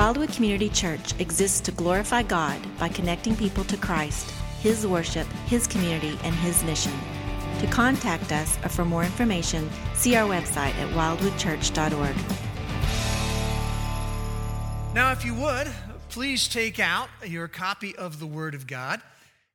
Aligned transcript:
Wildwood 0.00 0.32
Community 0.32 0.70
Church 0.70 1.12
exists 1.20 1.60
to 1.60 1.72
glorify 1.72 2.22
God 2.22 2.58
by 2.78 2.88
connecting 2.88 3.36
people 3.36 3.64
to 3.64 3.76
Christ, 3.76 4.30
His 4.62 4.86
worship, 4.86 5.26
His 5.44 5.66
community, 5.66 6.18
and 6.24 6.34
His 6.36 6.64
mission. 6.64 6.94
To 7.58 7.66
contact 7.66 8.32
us 8.32 8.56
or 8.64 8.70
for 8.70 8.86
more 8.86 9.04
information, 9.04 9.68
see 9.92 10.16
our 10.16 10.26
website 10.26 10.74
at 10.76 10.88
wildwoodchurch.org. 10.94 12.16
Now, 14.94 15.12
if 15.12 15.22
you 15.22 15.34
would, 15.34 15.70
please 16.08 16.48
take 16.48 16.80
out 16.80 17.10
your 17.26 17.46
copy 17.46 17.94
of 17.94 18.20
the 18.20 18.26
Word 18.26 18.54
of 18.54 18.66
God 18.66 19.02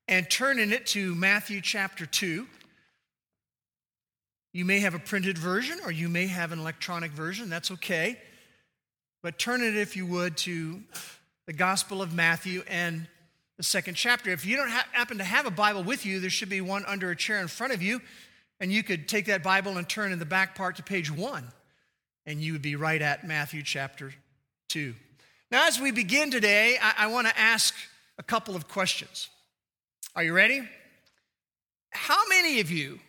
and 0.08 0.30
turn 0.30 0.60
in 0.60 0.72
it 0.72 0.86
to 0.88 1.16
Matthew 1.16 1.60
chapter 1.60 2.06
2. 2.06 2.46
You 4.54 4.64
may 4.64 4.82
have 4.82 4.94
a 4.94 5.00
printed 5.00 5.40
version 5.40 5.80
or 5.84 5.92
you 5.92 6.08
may 6.08 6.28
have 6.28 6.52
an 6.52 6.60
electronic 6.60 7.14
version. 7.14 7.50
That's 7.50 7.72
okay. 7.72 8.20
But 9.26 9.40
turn 9.40 9.64
it, 9.64 9.76
if 9.76 9.96
you 9.96 10.06
would, 10.06 10.38
to 10.38 10.84
the 11.48 11.54
Gospel 11.54 12.04
of 12.04 12.14
Matthew 12.14 12.62
and 12.68 13.08
the 13.58 13.64
second 13.64 13.96
chapter. 13.96 14.30
If 14.30 14.46
you 14.46 14.56
don't 14.56 14.70
ha- 14.70 14.86
happen 14.92 15.18
to 15.18 15.24
have 15.24 15.48
a 15.48 15.50
Bible 15.50 15.84
with 15.84 16.06
you, 16.06 16.20
there 16.20 16.30
should 16.30 16.48
be 16.48 16.62
one 16.62 16.86
under 16.86 17.10
a 17.10 17.16
chair 17.16 17.42
in 17.42 17.48
front 17.48 17.74
of 17.74 17.82
you. 17.82 18.02
And 18.60 18.72
you 18.72 18.84
could 18.84 19.08
take 19.08 19.26
that 19.26 19.42
Bible 19.42 19.78
and 19.80 19.90
turn 19.90 20.12
in 20.12 20.20
the 20.20 20.28
back 20.28 20.54
part 20.54 20.76
to 20.76 20.84
page 20.84 21.10
one, 21.10 21.44
and 22.28 22.40
you 22.40 22.54
would 22.54 22.62
be 22.62 22.76
right 22.76 23.02
at 23.02 23.26
Matthew 23.26 23.64
chapter 23.64 24.14
2. 24.70 24.94
Now, 25.50 25.68
as 25.68 25.80
we 25.80 25.90
begin 25.90 26.30
today, 26.30 26.78
I, 26.80 26.94
I 27.06 27.08
want 27.08 27.26
to 27.26 27.36
ask 27.36 27.74
a 28.20 28.24
couple 28.24 28.56
of 28.56 28.68
questions. 28.68 29.30
Are 30.16 30.22
you 30.22 30.34
ready? 30.34 30.62
How 31.90 32.28
many 32.30 32.60
of 32.60 32.70
you, 32.70 33.00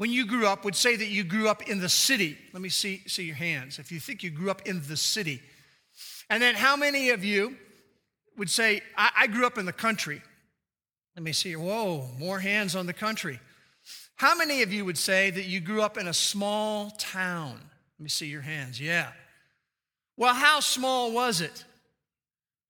when 0.00 0.10
you 0.10 0.24
grew 0.24 0.46
up, 0.46 0.64
would 0.64 0.76
say 0.76 0.96
that 0.96 1.08
you 1.08 1.22
grew 1.22 1.46
up 1.46 1.68
in 1.68 1.78
the 1.78 1.88
city? 1.90 2.38
Let 2.54 2.62
me 2.62 2.70
see, 2.70 3.02
see 3.06 3.24
your 3.24 3.36
hands. 3.36 3.78
If 3.78 3.92
you 3.92 4.00
think 4.00 4.22
you 4.22 4.30
grew 4.30 4.50
up 4.50 4.62
in 4.66 4.80
the 4.88 4.96
city. 4.96 5.42
And 6.30 6.42
then 6.42 6.54
how 6.54 6.74
many 6.74 7.10
of 7.10 7.22
you 7.22 7.54
would 8.38 8.48
say, 8.48 8.80
I, 8.96 9.10
I 9.14 9.26
grew 9.26 9.44
up 9.44 9.58
in 9.58 9.66
the 9.66 9.74
country? 9.74 10.22
Let 11.16 11.22
me 11.22 11.34
see. 11.34 11.54
Whoa, 11.54 12.08
more 12.18 12.38
hands 12.38 12.74
on 12.74 12.86
the 12.86 12.94
country. 12.94 13.40
How 14.16 14.34
many 14.34 14.62
of 14.62 14.72
you 14.72 14.86
would 14.86 14.96
say 14.96 15.28
that 15.32 15.44
you 15.44 15.60
grew 15.60 15.82
up 15.82 15.98
in 15.98 16.08
a 16.08 16.14
small 16.14 16.92
town? 16.92 17.60
Let 17.98 18.02
me 18.02 18.08
see 18.08 18.28
your 18.28 18.40
hands. 18.40 18.80
Yeah. 18.80 19.12
Well, 20.16 20.32
how 20.32 20.60
small 20.60 21.12
was 21.12 21.42
it? 21.42 21.66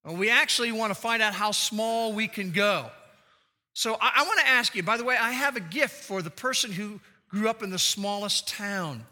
Well, 0.04 0.16
we 0.16 0.30
actually 0.30 0.72
want 0.72 0.92
to 0.92 1.00
find 1.00 1.22
out 1.22 1.34
how 1.34 1.52
small 1.52 2.12
we 2.12 2.26
can 2.26 2.50
go. 2.50 2.90
So 3.72 3.96
I, 4.00 4.14
I 4.16 4.22
want 4.24 4.40
to 4.40 4.48
ask 4.48 4.74
you, 4.74 4.82
by 4.82 4.96
the 4.96 5.04
way, 5.04 5.16
I 5.16 5.30
have 5.30 5.54
a 5.54 5.60
gift 5.60 6.02
for 6.02 6.22
the 6.22 6.30
person 6.30 6.72
who 6.72 6.98
grew 7.30 7.48
up 7.48 7.62
in 7.62 7.70
the 7.70 7.78
smallest 7.78 8.48
town. 8.48 9.04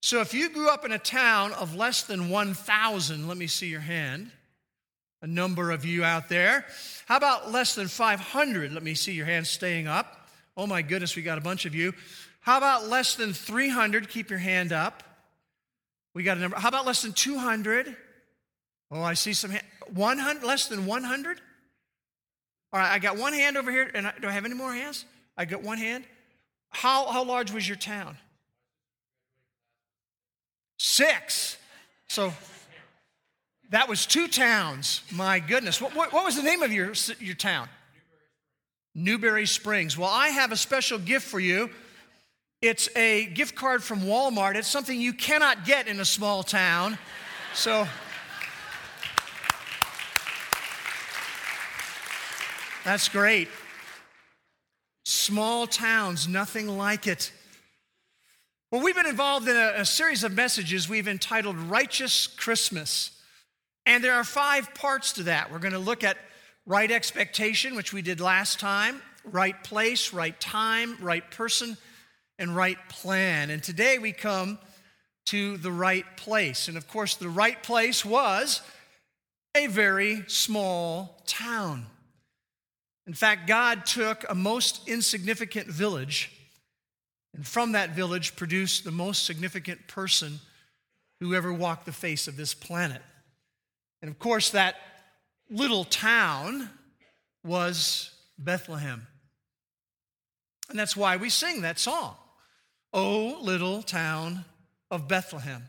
So 0.00 0.20
if 0.20 0.34
you 0.34 0.48
grew 0.48 0.68
up 0.68 0.84
in 0.84 0.92
a 0.92 0.98
town 0.98 1.52
of 1.52 1.74
less 1.74 2.02
than 2.02 2.28
1,000, 2.28 3.28
let 3.28 3.36
me 3.36 3.46
see 3.46 3.68
your 3.68 3.80
hand. 3.80 4.30
A 5.22 5.26
number 5.26 5.70
of 5.70 5.84
you 5.84 6.02
out 6.02 6.28
there. 6.28 6.64
How 7.06 7.16
about 7.16 7.52
less 7.52 7.74
than 7.74 7.86
500? 7.86 8.72
Let 8.72 8.82
me 8.82 8.94
see 8.94 9.12
your 9.12 9.26
hand 9.26 9.46
staying 9.46 9.86
up. 9.86 10.26
Oh 10.56 10.66
my 10.66 10.82
goodness, 10.82 11.14
we 11.14 11.22
got 11.22 11.38
a 11.38 11.40
bunch 11.40 11.64
of 11.64 11.74
you. 11.74 11.94
How 12.40 12.58
about 12.58 12.88
less 12.88 13.14
than 13.14 13.32
300? 13.32 14.08
Keep 14.08 14.30
your 14.30 14.40
hand 14.40 14.72
up. 14.72 15.04
We 16.14 16.24
got 16.24 16.36
a 16.36 16.40
number. 16.40 16.56
How 16.58 16.68
about 16.68 16.84
less 16.84 17.02
than 17.02 17.12
200? 17.12 17.96
Oh, 18.90 19.02
I 19.02 19.14
see 19.14 19.32
some. 19.32 19.52
hand. 19.52 19.64
100, 19.94 20.44
less 20.44 20.66
than 20.68 20.86
100? 20.86 21.40
All 22.72 22.80
right, 22.80 22.90
I 22.90 22.98
got 22.98 23.16
one 23.16 23.32
hand 23.32 23.56
over 23.56 23.70
here. 23.70 23.90
And 23.94 24.08
I, 24.08 24.12
do 24.20 24.26
I 24.26 24.32
have 24.32 24.44
any 24.44 24.54
more 24.54 24.72
hands? 24.72 25.04
I 25.36 25.44
got 25.44 25.62
one 25.62 25.78
hand. 25.78 26.04
How, 26.72 27.06
how 27.06 27.24
large 27.24 27.52
was 27.52 27.66
your 27.66 27.76
town? 27.76 28.16
Six. 30.78 31.56
So 32.08 32.32
that 33.70 33.88
was 33.88 34.04
two 34.04 34.26
towns. 34.26 35.02
My 35.12 35.38
goodness. 35.38 35.80
What, 35.80 35.94
what, 35.94 36.12
what 36.12 36.24
was 36.24 36.36
the 36.36 36.42
name 36.42 36.62
of 36.62 36.72
your, 36.72 36.92
your 37.20 37.36
town? 37.36 37.68
Newberry 38.94 39.46
Springs. 39.46 39.96
Well, 39.96 40.10
I 40.10 40.28
have 40.28 40.52
a 40.52 40.56
special 40.56 40.98
gift 40.98 41.26
for 41.26 41.40
you. 41.40 41.70
It's 42.60 42.88
a 42.96 43.26
gift 43.26 43.54
card 43.54 43.82
from 43.82 44.00
Walmart. 44.00 44.56
It's 44.56 44.68
something 44.68 45.00
you 45.00 45.12
cannot 45.12 45.64
get 45.64 45.88
in 45.88 46.00
a 46.00 46.04
small 46.04 46.42
town. 46.42 46.98
So 47.54 47.86
That's 52.84 53.08
great. 53.08 53.48
Small 55.04 55.66
towns, 55.66 56.28
nothing 56.28 56.68
like 56.68 57.06
it. 57.06 57.32
Well, 58.70 58.82
we've 58.82 58.94
been 58.94 59.06
involved 59.06 59.48
in 59.48 59.56
a, 59.56 59.72
a, 59.78 59.84
series 59.84 60.24
of 60.24 60.32
messages 60.32 60.88
we've 60.88 61.08
entitled 61.08 61.56
Righteous 61.56 62.26
Christmas. 62.26 63.10
And 63.84 64.02
there 64.02 64.14
are 64.14 64.24
five 64.24 64.72
parts 64.74 65.12
to 65.14 65.24
that. 65.24 65.50
We're 65.50 65.58
going 65.58 65.72
to 65.72 65.78
look 65.78 66.04
at 66.04 66.16
right 66.64 66.90
expectation, 66.90 67.74
which 67.74 67.92
we 67.92 68.00
did 68.00 68.20
last 68.20 68.60
time, 68.60 69.02
right 69.24 69.62
place, 69.64 70.12
right 70.12 70.38
time, 70.40 70.96
right 71.00 71.28
person, 71.30 71.76
and 72.38 72.54
right 72.54 72.78
plan. 72.88 73.50
And 73.50 73.62
today 73.62 73.98
we 73.98 74.12
come 74.12 74.58
to 75.26 75.56
the 75.56 75.72
right 75.72 76.06
place. 76.16 76.68
And 76.68 76.76
of 76.76 76.88
course, 76.88 77.16
the 77.16 77.28
right 77.28 77.62
place 77.62 78.04
was 78.04 78.62
a 79.54 79.66
very 79.66 80.24
small 80.28 81.22
town. 81.26 81.86
In 83.06 83.14
fact, 83.14 83.46
God 83.46 83.84
took 83.84 84.24
a 84.28 84.34
most 84.34 84.88
insignificant 84.88 85.66
village 85.66 86.30
and 87.34 87.46
from 87.46 87.72
that 87.72 87.90
village 87.90 88.36
produced 88.36 88.84
the 88.84 88.90
most 88.90 89.24
significant 89.24 89.88
person 89.88 90.40
who 91.20 91.34
ever 91.34 91.52
walked 91.52 91.86
the 91.86 91.92
face 91.92 92.28
of 92.28 92.36
this 92.36 92.52
planet. 92.52 93.00
And 94.02 94.10
of 94.10 94.18
course, 94.18 94.50
that 94.50 94.76
little 95.48 95.84
town 95.84 96.68
was 97.44 98.10
Bethlehem. 98.38 99.06
And 100.68 100.78
that's 100.78 100.96
why 100.96 101.16
we 101.16 101.30
sing 101.30 101.62
that 101.62 101.78
song, 101.78 102.16
Oh, 102.92 103.38
little 103.40 103.82
town 103.82 104.44
of 104.90 105.08
Bethlehem. 105.08 105.62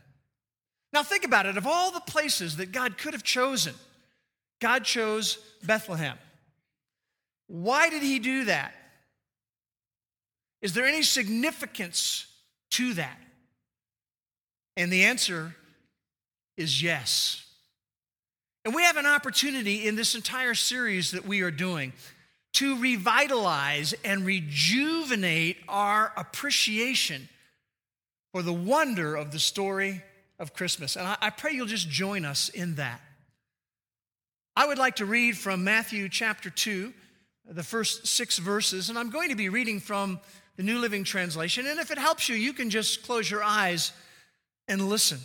Now, 0.92 1.02
think 1.02 1.24
about 1.24 1.46
it. 1.46 1.56
Of 1.56 1.66
all 1.66 1.90
the 1.90 2.00
places 2.00 2.58
that 2.58 2.70
God 2.70 2.98
could 2.98 3.14
have 3.14 3.24
chosen, 3.24 3.74
God 4.60 4.84
chose 4.84 5.38
Bethlehem. 5.62 6.18
Why 7.54 7.88
did 7.88 8.02
he 8.02 8.18
do 8.18 8.46
that? 8.46 8.74
Is 10.60 10.72
there 10.72 10.86
any 10.86 11.02
significance 11.02 12.26
to 12.72 12.94
that? 12.94 13.16
And 14.76 14.92
the 14.92 15.04
answer 15.04 15.54
is 16.56 16.82
yes. 16.82 17.46
And 18.64 18.74
we 18.74 18.82
have 18.82 18.96
an 18.96 19.06
opportunity 19.06 19.86
in 19.86 19.94
this 19.94 20.16
entire 20.16 20.54
series 20.54 21.12
that 21.12 21.28
we 21.28 21.42
are 21.42 21.52
doing 21.52 21.92
to 22.54 22.76
revitalize 22.80 23.94
and 24.04 24.26
rejuvenate 24.26 25.58
our 25.68 26.12
appreciation 26.16 27.28
for 28.32 28.42
the 28.42 28.52
wonder 28.52 29.14
of 29.14 29.30
the 29.30 29.38
story 29.38 30.02
of 30.40 30.54
Christmas. 30.54 30.96
And 30.96 31.06
I, 31.20 31.30
pray 31.30 31.52
you'll 31.52 31.66
just 31.66 31.88
join 31.88 32.24
us 32.24 32.48
in 32.48 32.74
that. 32.76 33.00
I 34.56 34.66
would 34.66 34.78
like 34.78 34.96
to 34.96 35.06
read 35.06 35.38
from 35.38 35.62
Matthew 35.62 36.08
chapter 36.08 36.50
2, 36.50 36.92
the 37.48 37.62
first 37.62 38.06
six 38.06 38.38
verses, 38.38 38.88
and 38.88 38.98
I'm 38.98 39.10
going 39.10 39.28
to 39.28 39.36
be 39.36 39.48
reading 39.48 39.80
from 39.80 40.20
the 40.56 40.62
New 40.62 40.78
Living 40.78 41.04
Translation. 41.04 41.66
And 41.66 41.78
if 41.78 41.90
it 41.90 41.98
helps 41.98 42.28
you, 42.28 42.36
you 42.36 42.52
can 42.52 42.70
just 42.70 43.04
close 43.04 43.30
your 43.30 43.42
eyes 43.42 43.92
and 44.68 44.88
listen. 44.88 45.18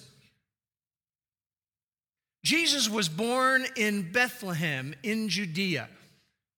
Jesus 2.43 2.89
was 2.89 3.09
born 3.09 3.65
in 3.75 4.11
Bethlehem 4.11 4.93
in 5.03 5.29
Judea 5.29 5.87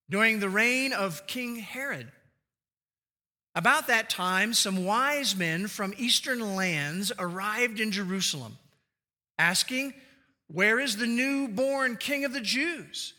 during 0.10 0.40
the 0.40 0.50
reign 0.50 0.94
of 0.94 1.26
King 1.28 1.58
Herod. 1.58 2.12
About 3.54 3.88
that 3.88 4.10
time, 4.10 4.54
some 4.54 4.86
wise 4.86 5.36
men 5.36 5.68
from 5.68 5.94
eastern 5.98 6.56
lands 6.56 7.12
arrived 7.20 7.80
in 7.80 7.92
Jerusalem, 7.92 8.58
asking, 9.38 9.94
Where 10.48 10.80
is 10.80 10.98
the 10.98 11.08
newborn 11.08 11.98
king 11.98 12.24
of 12.24 12.32
the 12.32 12.42
Jews? 12.42 13.14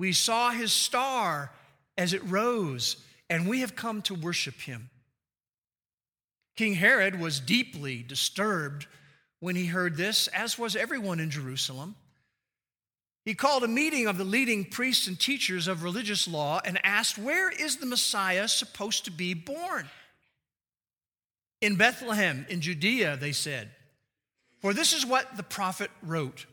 We 0.00 0.14
saw 0.14 0.50
his 0.50 0.72
star 0.72 1.52
as 1.98 2.14
it 2.14 2.24
rose, 2.24 2.96
and 3.28 3.46
we 3.46 3.60
have 3.60 3.76
come 3.76 4.00
to 4.02 4.14
worship 4.14 4.58
him. 4.62 4.88
King 6.56 6.72
Herod 6.72 7.20
was 7.20 7.38
deeply 7.38 8.02
disturbed 8.02 8.86
when 9.40 9.56
he 9.56 9.66
heard 9.66 9.98
this, 9.98 10.26
as 10.28 10.58
was 10.58 10.74
everyone 10.74 11.20
in 11.20 11.28
Jerusalem. 11.28 11.96
He 13.26 13.34
called 13.34 13.62
a 13.62 13.68
meeting 13.68 14.06
of 14.06 14.16
the 14.16 14.24
leading 14.24 14.64
priests 14.64 15.06
and 15.06 15.20
teachers 15.20 15.68
of 15.68 15.82
religious 15.82 16.26
law 16.26 16.62
and 16.64 16.80
asked, 16.82 17.18
Where 17.18 17.50
is 17.50 17.76
the 17.76 17.84
Messiah 17.84 18.48
supposed 18.48 19.04
to 19.04 19.10
be 19.10 19.34
born? 19.34 19.90
In 21.60 21.76
Bethlehem, 21.76 22.46
in 22.48 22.62
Judea, 22.62 23.18
they 23.18 23.32
said. 23.32 23.68
For 24.62 24.72
this 24.72 24.94
is 24.94 25.04
what 25.04 25.36
the 25.36 25.42
prophet 25.42 25.90
wrote. 26.02 26.46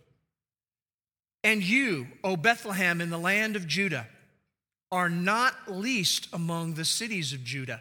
And 1.48 1.64
you, 1.64 2.08
O 2.26 2.36
Bethlehem, 2.36 3.00
in 3.00 3.10
the 3.10 3.18
land 3.18 3.56
of 3.56 3.66
Judah, 3.66 4.06
are 4.92 5.10
not 5.10 5.54
least 5.72 6.28
among 6.34 6.74
the 6.74 6.84
cities 6.84 7.32
of 7.32 7.46
Judah. 7.46 7.80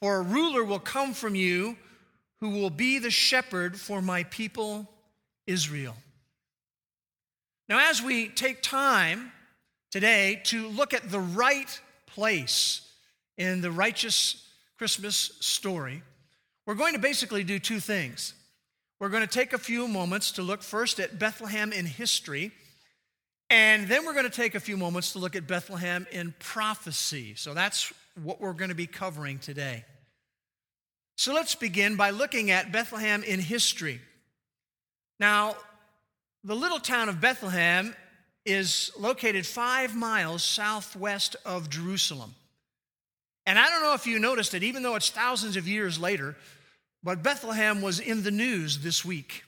For 0.00 0.16
a 0.16 0.22
ruler 0.22 0.64
will 0.64 0.78
come 0.78 1.12
from 1.12 1.34
you 1.34 1.76
who 2.40 2.48
will 2.48 2.70
be 2.70 2.98
the 2.98 3.10
shepherd 3.10 3.78
for 3.78 4.00
my 4.00 4.24
people 4.24 4.88
Israel. 5.46 5.94
Now, 7.68 7.90
as 7.90 8.00
we 8.00 8.28
take 8.28 8.62
time 8.62 9.32
today 9.90 10.40
to 10.44 10.68
look 10.68 10.94
at 10.94 11.10
the 11.10 11.20
right 11.20 11.78
place 12.06 12.90
in 13.36 13.60
the 13.60 13.70
righteous 13.70 14.48
Christmas 14.78 15.16
story, 15.40 16.02
we're 16.64 16.72
going 16.72 16.94
to 16.94 16.98
basically 16.98 17.44
do 17.44 17.58
two 17.58 17.80
things. 17.80 18.32
We're 18.98 19.10
going 19.10 19.26
to 19.26 19.38
take 19.38 19.52
a 19.52 19.58
few 19.58 19.86
moments 19.88 20.32
to 20.32 20.42
look 20.42 20.62
first 20.62 21.00
at 21.00 21.18
Bethlehem 21.18 21.70
in 21.70 21.84
history, 21.84 22.50
and 23.52 23.86
then 23.86 24.06
we're 24.06 24.14
going 24.14 24.24
to 24.24 24.30
take 24.30 24.54
a 24.54 24.60
few 24.60 24.78
moments 24.78 25.12
to 25.12 25.18
look 25.18 25.36
at 25.36 25.46
Bethlehem 25.46 26.06
in 26.10 26.34
prophecy. 26.38 27.34
So 27.34 27.52
that's 27.52 27.92
what 28.22 28.40
we're 28.40 28.54
going 28.54 28.70
to 28.70 28.74
be 28.74 28.86
covering 28.86 29.38
today. 29.38 29.84
So 31.16 31.34
let's 31.34 31.54
begin 31.54 31.96
by 31.96 32.10
looking 32.10 32.50
at 32.50 32.72
Bethlehem 32.72 33.22
in 33.22 33.40
history. 33.40 34.00
Now, 35.20 35.56
the 36.42 36.56
little 36.56 36.78
town 36.78 37.10
of 37.10 37.20
Bethlehem 37.20 37.94
is 38.46 38.90
located 38.98 39.44
five 39.44 39.94
miles 39.94 40.42
southwest 40.42 41.36
of 41.44 41.68
Jerusalem. 41.68 42.34
And 43.44 43.58
I 43.58 43.68
don't 43.68 43.82
know 43.82 43.92
if 43.92 44.06
you 44.06 44.18
noticed 44.18 44.54
it, 44.54 44.62
even 44.62 44.82
though 44.82 44.94
it's 44.94 45.10
thousands 45.10 45.58
of 45.58 45.68
years 45.68 45.98
later, 45.98 46.36
but 47.02 47.22
Bethlehem 47.22 47.82
was 47.82 48.00
in 48.00 48.22
the 48.22 48.30
news 48.30 48.78
this 48.78 49.04
week. 49.04 49.44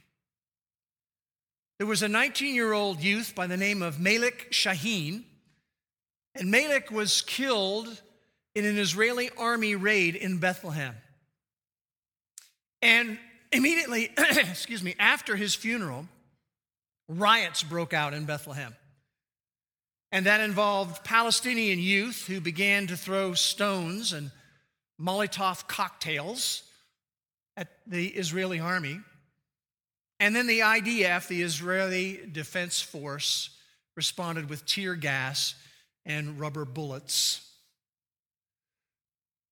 There 1.79 1.87
was 1.87 2.03
a 2.03 2.09
19 2.09 2.55
year 2.55 2.73
old 2.73 3.03
youth 3.03 3.35
by 3.35 3.47
the 3.47 3.56
name 3.56 3.82
of 3.82 3.99
Malik 3.99 4.53
Shaheen, 4.53 5.25
and 6.35 6.50
Malik 6.50 6.91
was 6.91 7.23
killed 7.23 8.00
in 8.55 8.65
an 8.65 8.79
Israeli 8.79 9.31
army 9.37 9.75
raid 9.75 10.15
in 10.15 10.38
Bethlehem. 10.38 10.94
And 12.81 13.19
immediately, 13.50 14.11
excuse 14.19 14.82
me, 14.82 14.94
after 14.99 15.37
his 15.37 15.55
funeral, 15.55 16.06
riots 17.09 17.62
broke 17.62 17.93
out 17.93 18.15
in 18.15 18.25
Bethlehem. 18.25 18.75
And 20.12 20.27
that 20.27 20.41
involved 20.41 21.03
Palestinian 21.03 21.81
youth 21.81 22.27
who 22.29 22.41
began 22.41 22.87
to 22.87 22.97
throw 22.97 23.35
stones 23.35 24.12
and 24.12 24.31
Molotov 25.00 25.67
cocktails 25.67 26.62
at 27.56 27.69
the 27.85 28.06
Israeli 28.06 28.61
army. 28.61 29.00
And 30.21 30.35
then 30.35 30.47
the 30.47 30.61
IDF, 30.61 31.29
the 31.29 31.43
Israeli 31.43 32.21
Defense 32.31 32.81
Force, 32.81 33.51
responded 33.97 34.49
with 34.49 34.65
tear 34.67 34.95
gas 34.95 35.55
and 36.07 36.39
rubber 36.39 36.65
bullets. 36.65 37.49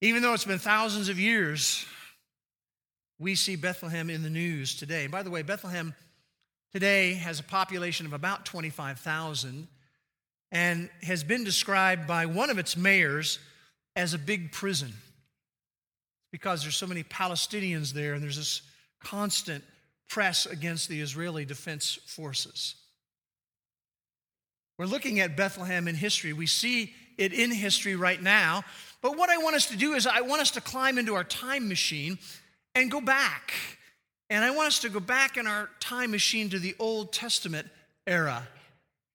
Even 0.00 0.22
though 0.22 0.34
it's 0.34 0.44
been 0.44 0.58
thousands 0.58 1.08
of 1.08 1.18
years, 1.18 1.84
we 3.18 3.34
see 3.34 3.56
Bethlehem 3.56 4.10
in 4.10 4.22
the 4.22 4.30
news 4.30 4.74
today. 4.74 5.06
by 5.06 5.22
the 5.22 5.30
way, 5.30 5.42
Bethlehem 5.42 5.94
today 6.72 7.14
has 7.14 7.38
a 7.38 7.44
population 7.44 8.06
of 8.06 8.12
about 8.12 8.44
25,000 8.44 9.68
and 10.50 10.90
has 11.02 11.22
been 11.22 11.44
described 11.44 12.06
by 12.06 12.26
one 12.26 12.50
of 12.50 12.58
its 12.58 12.76
mayors 12.76 13.38
as 13.94 14.12
a 14.14 14.18
big 14.18 14.52
prison 14.52 14.92
because 16.32 16.62
there's 16.62 16.76
so 16.76 16.86
many 16.86 17.04
Palestinians 17.04 17.92
there 17.92 18.14
and 18.14 18.22
there's 18.22 18.36
this 18.36 18.62
constant 19.02 19.62
press 20.12 20.44
against 20.44 20.90
the 20.90 21.00
Israeli 21.00 21.46
defense 21.46 21.98
forces. 22.04 22.74
We're 24.78 24.84
looking 24.84 25.20
at 25.20 25.38
Bethlehem 25.38 25.88
in 25.88 25.94
history. 25.94 26.34
We 26.34 26.46
see 26.46 26.92
it 27.16 27.32
in 27.32 27.50
history 27.50 27.96
right 27.96 28.20
now. 28.20 28.62
But 29.00 29.16
what 29.16 29.30
I 29.30 29.38
want 29.38 29.56
us 29.56 29.66
to 29.68 29.76
do 29.76 29.94
is, 29.94 30.06
I 30.06 30.20
want 30.20 30.42
us 30.42 30.50
to 30.50 30.60
climb 30.60 30.98
into 30.98 31.14
our 31.14 31.24
time 31.24 31.66
machine 31.66 32.18
and 32.74 32.90
go 32.90 33.00
back. 33.00 33.54
And 34.28 34.44
I 34.44 34.50
want 34.50 34.66
us 34.66 34.80
to 34.80 34.90
go 34.90 35.00
back 35.00 35.38
in 35.38 35.46
our 35.46 35.70
time 35.80 36.10
machine 36.10 36.50
to 36.50 36.58
the 36.58 36.74
Old 36.78 37.14
Testament 37.14 37.68
era 38.06 38.46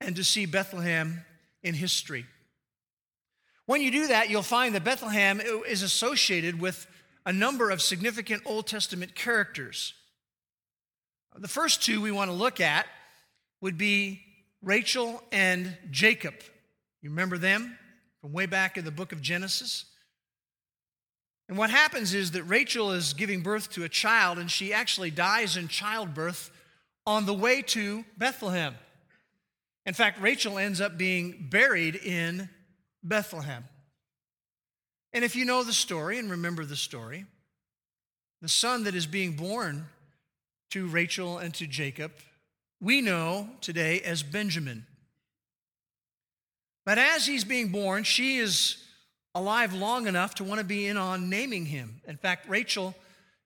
and 0.01 0.15
to 0.15 0.23
see 0.23 0.47
Bethlehem 0.47 1.23
in 1.61 1.75
history. 1.75 2.25
When 3.67 3.81
you 3.81 3.91
do 3.91 4.07
that, 4.07 4.31
you'll 4.31 4.41
find 4.41 4.73
that 4.73 4.83
Bethlehem 4.83 5.41
is 5.41 5.83
associated 5.83 6.59
with 6.59 6.87
a 7.23 7.31
number 7.31 7.69
of 7.69 7.83
significant 7.83 8.41
Old 8.47 8.65
Testament 8.65 9.13
characters. 9.13 9.93
The 11.39 11.47
first 11.47 11.83
two 11.83 12.01
we 12.01 12.11
want 12.11 12.31
to 12.31 12.35
look 12.35 12.59
at 12.59 12.87
would 13.61 13.77
be 13.77 14.21
Rachel 14.63 15.21
and 15.31 15.77
Jacob. 15.91 16.33
You 17.03 17.11
remember 17.11 17.37
them 17.37 17.77
from 18.21 18.33
way 18.33 18.47
back 18.47 18.75
in 18.75 18.85
the 18.85 18.91
book 18.91 19.11
of 19.11 19.21
Genesis? 19.21 19.85
And 21.47 21.57
what 21.57 21.69
happens 21.69 22.15
is 22.15 22.31
that 22.31 22.43
Rachel 22.43 22.91
is 22.91 23.13
giving 23.13 23.41
birth 23.41 23.71
to 23.73 23.83
a 23.83 23.89
child, 23.89 24.39
and 24.39 24.49
she 24.49 24.73
actually 24.73 25.11
dies 25.11 25.57
in 25.57 25.67
childbirth 25.67 26.51
on 27.05 27.25
the 27.25 27.33
way 27.35 27.61
to 27.61 28.03
Bethlehem. 28.17 28.75
In 29.85 29.93
fact, 29.93 30.19
Rachel 30.19 30.57
ends 30.57 30.81
up 30.81 30.97
being 30.97 31.47
buried 31.49 31.95
in 31.95 32.49
Bethlehem. 33.03 33.63
And 35.13 35.23
if 35.23 35.35
you 35.35 35.45
know 35.45 35.63
the 35.63 35.71
story 35.71 36.17
and 36.17 36.31
remember 36.31 36.65
the 36.65 36.75
story, 36.75 37.25
the 38.41 38.49
son 38.49 38.83
that 38.83 38.95
is 38.95 39.05
being 39.05 39.33
born 39.33 39.85
to 40.71 40.87
Rachel 40.87 41.37
and 41.37 41.53
to 41.55 41.67
Jacob, 41.67 42.11
we 42.79 43.01
know 43.01 43.49
today 43.61 44.01
as 44.01 44.23
Benjamin. 44.23 44.85
But 46.85 46.97
as 46.97 47.25
he's 47.25 47.43
being 47.43 47.69
born, 47.69 48.03
she 48.03 48.37
is 48.37 48.77
alive 49.35 49.73
long 49.73 50.07
enough 50.07 50.35
to 50.35 50.43
want 50.43 50.59
to 50.59 50.65
be 50.65 50.87
in 50.87 50.97
on 50.97 51.29
naming 51.29 51.65
him. 51.65 52.01
In 52.07 52.17
fact, 52.17 52.47
Rachel 52.49 52.95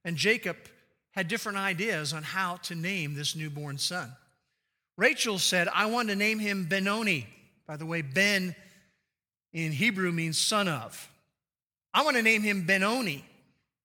and 0.06 0.16
Jacob 0.16 0.58
had 1.12 1.28
different 1.28 1.58
ideas 1.58 2.14
on 2.14 2.24
how 2.24 2.58
to 2.58 2.76
name 2.76 3.14
this 3.14 3.36
newborn 3.36 3.78
son. 3.78 4.12
Rachel 4.98 5.40
said, 5.40 5.68
I 5.74 5.88
want 5.88 6.10
to 6.10 6.16
name 6.16 6.40
him 6.40 6.66
Benoni. 6.66 7.28
By 7.68 7.78
the 7.78 7.86
way, 7.86 8.02
Ben 8.02 8.56
in 9.54 9.72
Hebrew 9.72 10.12
means 10.12 10.38
son 10.38 10.68
of. 10.68 11.10
I 11.94 12.04
want 12.04 12.16
to 12.18 12.24
name 12.24 12.42
him 12.42 12.66
Benoni 12.66 13.26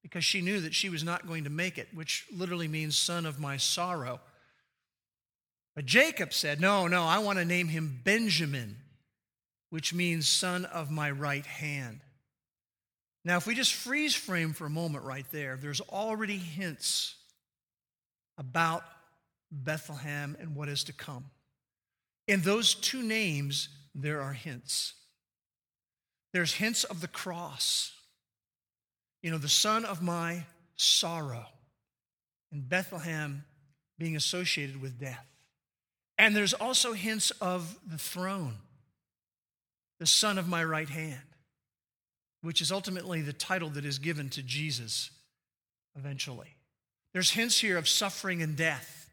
because 0.07 0.25
she 0.25 0.41
knew 0.41 0.61
that 0.61 0.73
she 0.73 0.89
was 0.89 1.03
not 1.03 1.27
going 1.27 1.43
to 1.43 1.51
make 1.51 1.79
it, 1.79 1.89
which 1.93 2.27
literally 2.33 2.69
means 2.69 2.95
son 2.95 3.27
of 3.27 3.41
my 3.41 3.57
sorrow. 3.57 4.21
But 5.75 5.85
Jacob 5.85 6.33
said, 6.33 6.61
No, 6.61 6.87
no, 6.87 7.03
I 7.03 7.19
want 7.19 7.41
to 7.41 7.45
name 7.45 7.67
him 7.67 8.03
Benjamin, 8.05 8.77
which 9.71 9.93
means 9.93 10.29
son 10.29 10.65
of 10.65 10.93
my 10.93 11.11
right 11.11 11.45
hand. 11.45 12.03
Now, 13.25 13.37
if 13.37 13.49
we 13.49 13.57
just 13.57 13.75
freeze 13.75 14.15
frame 14.15 14.53
for 14.53 14.67
a 14.67 14.71
moment 14.71 15.05
right 15.05 15.27
there, 15.33 15.59
there's 15.61 15.81
already 15.81 16.39
hints 16.39 17.17
about 18.39 18.85
Bethlehem, 19.51 20.37
and 20.39 20.55
what 20.55 20.69
is 20.69 20.85
to 20.85 20.93
come. 20.93 21.25
In 22.29 22.43
those 22.43 22.77
two 22.77 23.03
names, 23.03 23.71
there 23.93 24.21
are 24.21 24.35
hints. 24.35 24.95
There's 26.33 26.53
hints 26.53 26.85
of 26.85 27.01
the 27.01 27.09
cross, 27.09 27.96
you 29.27 29.33
know, 29.33 29.39
the 29.39 29.49
son 29.49 29.85
of 29.85 30.01
my 30.01 30.45
sorrow, 30.77 31.47
and 32.53 32.69
Bethlehem 32.69 33.45
being 33.99 34.15
associated 34.15 34.81
with 34.81 35.01
death. 35.01 35.27
And 36.17 36.37
there's 36.37 36.55
also 36.55 36.93
hints 36.93 37.33
of 37.41 37.77
the 37.85 37.99
throne, 37.99 38.55
the 39.99 40.07
son 40.07 40.39
of 40.39 40.47
my 40.47 40.63
right 40.63 40.89
hand, 40.89 41.19
which 42.43 42.61
is 42.61 42.71
ultimately 42.71 43.21
the 43.21 43.33
title 43.33 43.69
that 43.71 43.85
is 43.85 43.99
given 43.99 44.31
to 44.31 44.45
Jesus 44.45 45.11
eventually. 45.99 46.55
There's 47.13 47.31
hints 47.31 47.59
here 47.59 47.79
of 47.79 47.89
suffering 47.89 48.43
and 48.43 48.57
death. 48.57 49.11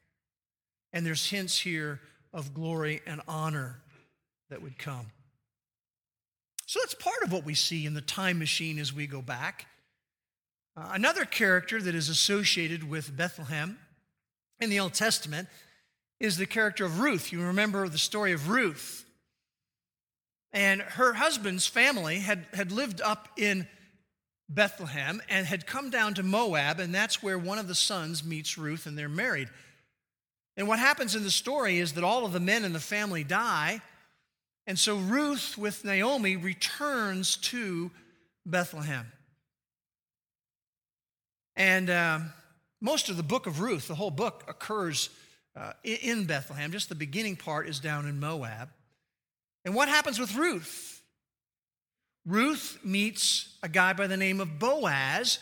And 0.93 1.03
there's 1.03 1.27
hints 1.27 1.57
here 1.57 1.99
of 2.31 2.53
glory 2.53 3.01
and 3.07 3.19
honor 3.27 3.79
that 4.51 4.61
would 4.61 4.77
come. 4.77 5.07
So 6.67 6.81
that's 6.81 6.93
part 6.93 7.23
of 7.23 7.31
what 7.31 7.45
we 7.45 7.55
see 7.55 7.87
in 7.87 7.95
the 7.95 8.01
time 8.01 8.37
machine 8.37 8.77
as 8.77 8.93
we 8.93 9.07
go 9.07 9.23
back. 9.23 9.65
Uh, 10.75 10.89
another 10.91 11.25
character 11.25 11.81
that 11.81 11.93
is 11.93 12.09
associated 12.09 12.89
with 12.89 13.15
Bethlehem 13.15 13.77
in 14.59 14.69
the 14.69 14.79
Old 14.79 14.93
Testament 14.93 15.47
is 16.19 16.37
the 16.37 16.45
character 16.45 16.85
of 16.85 16.99
Ruth. 16.99 17.31
You 17.31 17.43
remember 17.43 17.87
the 17.87 17.97
story 17.97 18.31
of 18.31 18.49
Ruth. 18.49 19.05
And 20.51 20.81
her 20.81 21.13
husband's 21.13 21.67
family 21.67 22.19
had, 22.19 22.45
had 22.53 22.71
lived 22.71 23.01
up 23.01 23.27
in 23.37 23.67
Bethlehem 24.49 25.21
and 25.29 25.45
had 25.45 25.67
come 25.67 25.89
down 25.89 26.13
to 26.15 26.23
Moab, 26.23 26.79
and 26.79 26.93
that's 26.93 27.21
where 27.21 27.37
one 27.37 27.57
of 27.57 27.67
the 27.67 27.75
sons 27.75 28.23
meets 28.23 28.57
Ruth, 28.57 28.85
and 28.85 28.97
they're 28.97 29.09
married. 29.09 29.49
And 30.55 30.67
what 30.67 30.79
happens 30.79 31.15
in 31.15 31.23
the 31.23 31.31
story 31.31 31.79
is 31.79 31.93
that 31.93 32.03
all 32.03 32.25
of 32.25 32.33
the 32.33 32.39
men 32.39 32.63
in 32.63 32.73
the 32.73 32.79
family 32.79 33.23
die. 33.23 33.81
And 34.67 34.77
so 34.77 34.97
Ruth, 34.97 35.57
with 35.57 35.83
Naomi, 35.83 36.35
returns 36.35 37.37
to 37.37 37.91
Bethlehem. 38.45 39.11
And 41.55 41.89
uh, 41.89 42.19
most 42.81 43.09
of 43.09 43.17
the 43.17 43.23
book 43.23 43.47
of 43.47 43.59
Ruth, 43.59 43.87
the 43.87 43.95
whole 43.95 44.11
book, 44.11 44.43
occurs 44.47 45.09
uh, 45.55 45.73
in 45.83 46.25
Bethlehem. 46.25 46.71
Just 46.71 46.89
the 46.89 46.95
beginning 46.95 47.35
part 47.35 47.67
is 47.67 47.79
down 47.79 48.07
in 48.07 48.19
Moab. 48.19 48.69
And 49.65 49.75
what 49.75 49.87
happens 49.87 50.19
with 50.19 50.35
Ruth? 50.35 51.01
Ruth 52.25 52.79
meets 52.83 53.57
a 53.61 53.69
guy 53.69 53.93
by 53.93 54.07
the 54.07 54.17
name 54.17 54.39
of 54.39 54.59
Boaz, 54.59 55.39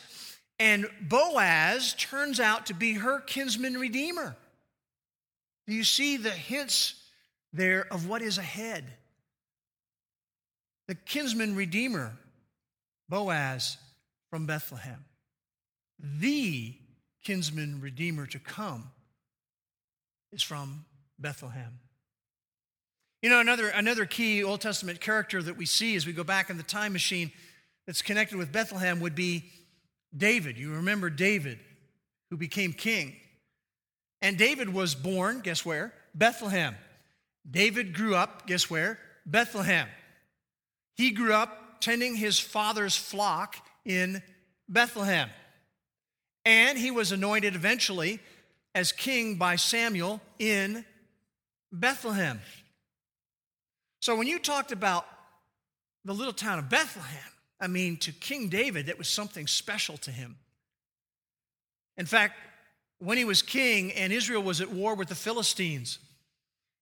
and 0.59 0.87
Boaz 1.01 1.93
turns 1.93 2.39
out 2.39 2.67
to 2.67 2.73
be 2.73 2.93
her 2.93 3.19
kinsman 3.19 3.75
redeemer. 3.75 4.35
Do 5.67 5.73
you 5.73 5.83
see 5.83 6.17
the 6.17 6.31
hints 6.31 7.01
there 7.53 7.85
of 7.91 8.07
what 8.07 8.21
is 8.21 8.37
ahead. 8.37 8.85
The 10.87 10.95
kinsman 10.95 11.55
redeemer, 11.55 12.13
Boaz 13.09 13.77
from 14.29 14.45
Bethlehem. 14.45 15.05
The 16.01 16.75
kinsman 17.23 17.79
redeemer 17.81 18.25
to 18.27 18.39
come 18.39 18.91
is 20.31 20.41
from 20.41 20.85
Bethlehem. 21.19 21.79
You 23.21 23.29
know, 23.29 23.39
another, 23.39 23.67
another 23.67 24.05
key 24.05 24.43
Old 24.43 24.61
Testament 24.61 24.99
character 24.99 25.43
that 25.43 25.55
we 25.55 25.65
see 25.65 25.95
as 25.95 26.07
we 26.07 26.13
go 26.13 26.23
back 26.23 26.49
in 26.49 26.57
the 26.57 26.63
time 26.63 26.93
machine 26.93 27.31
that's 27.85 28.01
connected 28.01 28.37
with 28.37 28.51
Bethlehem 28.51 28.99
would 28.99 29.13
be 29.13 29.45
David. 30.15 30.57
You 30.57 30.73
remember 30.73 31.09
David, 31.09 31.59
who 32.29 32.37
became 32.37 32.73
king. 32.73 33.15
And 34.21 34.37
David 34.37 34.73
was 34.73 34.95
born, 34.95 35.41
guess 35.41 35.65
where? 35.65 35.93
Bethlehem. 36.15 36.75
David 37.49 37.93
grew 37.93 38.15
up, 38.15 38.47
guess 38.47 38.69
where? 38.69 38.99
Bethlehem. 39.25 39.87
He 40.95 41.11
grew 41.11 41.33
up 41.33 41.81
tending 41.81 42.15
his 42.15 42.39
father's 42.39 42.95
flock 42.95 43.55
in 43.85 44.21
Bethlehem. 44.67 45.29
And 46.45 46.77
he 46.77 46.91
was 46.91 47.11
anointed 47.11 47.55
eventually 47.55 48.19
as 48.73 48.91
king 48.91 49.35
by 49.35 49.55
Samuel 49.55 50.21
in 50.39 50.85
Bethlehem. 51.71 52.39
So 53.99 54.15
when 54.15 54.27
you 54.27 54.39
talked 54.39 54.71
about 54.71 55.05
the 56.03 56.13
little 56.13 56.33
town 56.33 56.57
of 56.57 56.69
Bethlehem, 56.69 57.19
I 57.59 57.67
mean, 57.67 57.97
to 57.97 58.11
King 58.11 58.49
David, 58.49 58.87
that 58.87 58.97
was 58.97 59.07
something 59.07 59.45
special 59.45 59.97
to 59.97 60.11
him. 60.11 60.37
In 61.97 62.07
fact, 62.07 62.35
when 62.97 63.17
he 63.17 63.25
was 63.25 63.41
king 63.41 63.91
and 63.91 64.11
Israel 64.11 64.41
was 64.41 64.61
at 64.61 64.71
war 64.71 64.95
with 64.95 65.09
the 65.09 65.15
Philistines, 65.15 65.99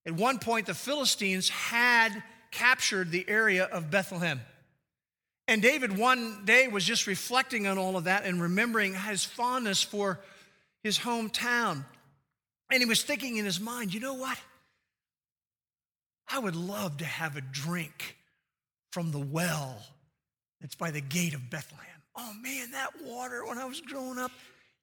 at 0.05 0.13
one 0.13 0.39
point 0.39 0.67
the 0.67 0.73
Philistines 0.73 1.49
had 1.49 2.23
captured 2.51 3.11
the 3.11 3.27
area 3.27 3.65
of 3.65 3.91
Bethlehem. 3.91 4.39
And 5.49 5.63
David 5.63 5.97
one 5.97 6.45
day 6.45 6.67
was 6.67 6.85
just 6.85 7.07
reflecting 7.07 7.65
on 7.65 7.79
all 7.79 7.97
of 7.97 8.03
that 8.03 8.23
and 8.23 8.39
remembering 8.39 8.93
his 8.93 9.25
fondness 9.25 9.81
for 9.81 10.19
his 10.83 10.99
hometown. 10.99 11.83
And 12.71 12.83
he 12.83 12.85
was 12.85 13.01
thinking 13.01 13.37
in 13.37 13.45
his 13.45 13.59
mind, 13.59 13.91
you 13.91 13.99
know 13.99 14.13
what? 14.13 14.37
I 16.31 16.37
would 16.37 16.55
love 16.55 16.97
to 16.97 17.05
have 17.05 17.35
a 17.35 17.41
drink 17.41 18.15
from 18.91 19.11
the 19.11 19.19
well 19.19 19.81
that's 20.61 20.75
by 20.75 20.91
the 20.91 21.01
gate 21.01 21.33
of 21.33 21.49
Bethlehem. 21.49 21.87
Oh 22.15 22.31
man, 22.43 22.69
that 22.73 23.01
water 23.03 23.43
when 23.43 23.57
I 23.57 23.65
was 23.65 23.81
growing 23.81 24.19
up, 24.19 24.31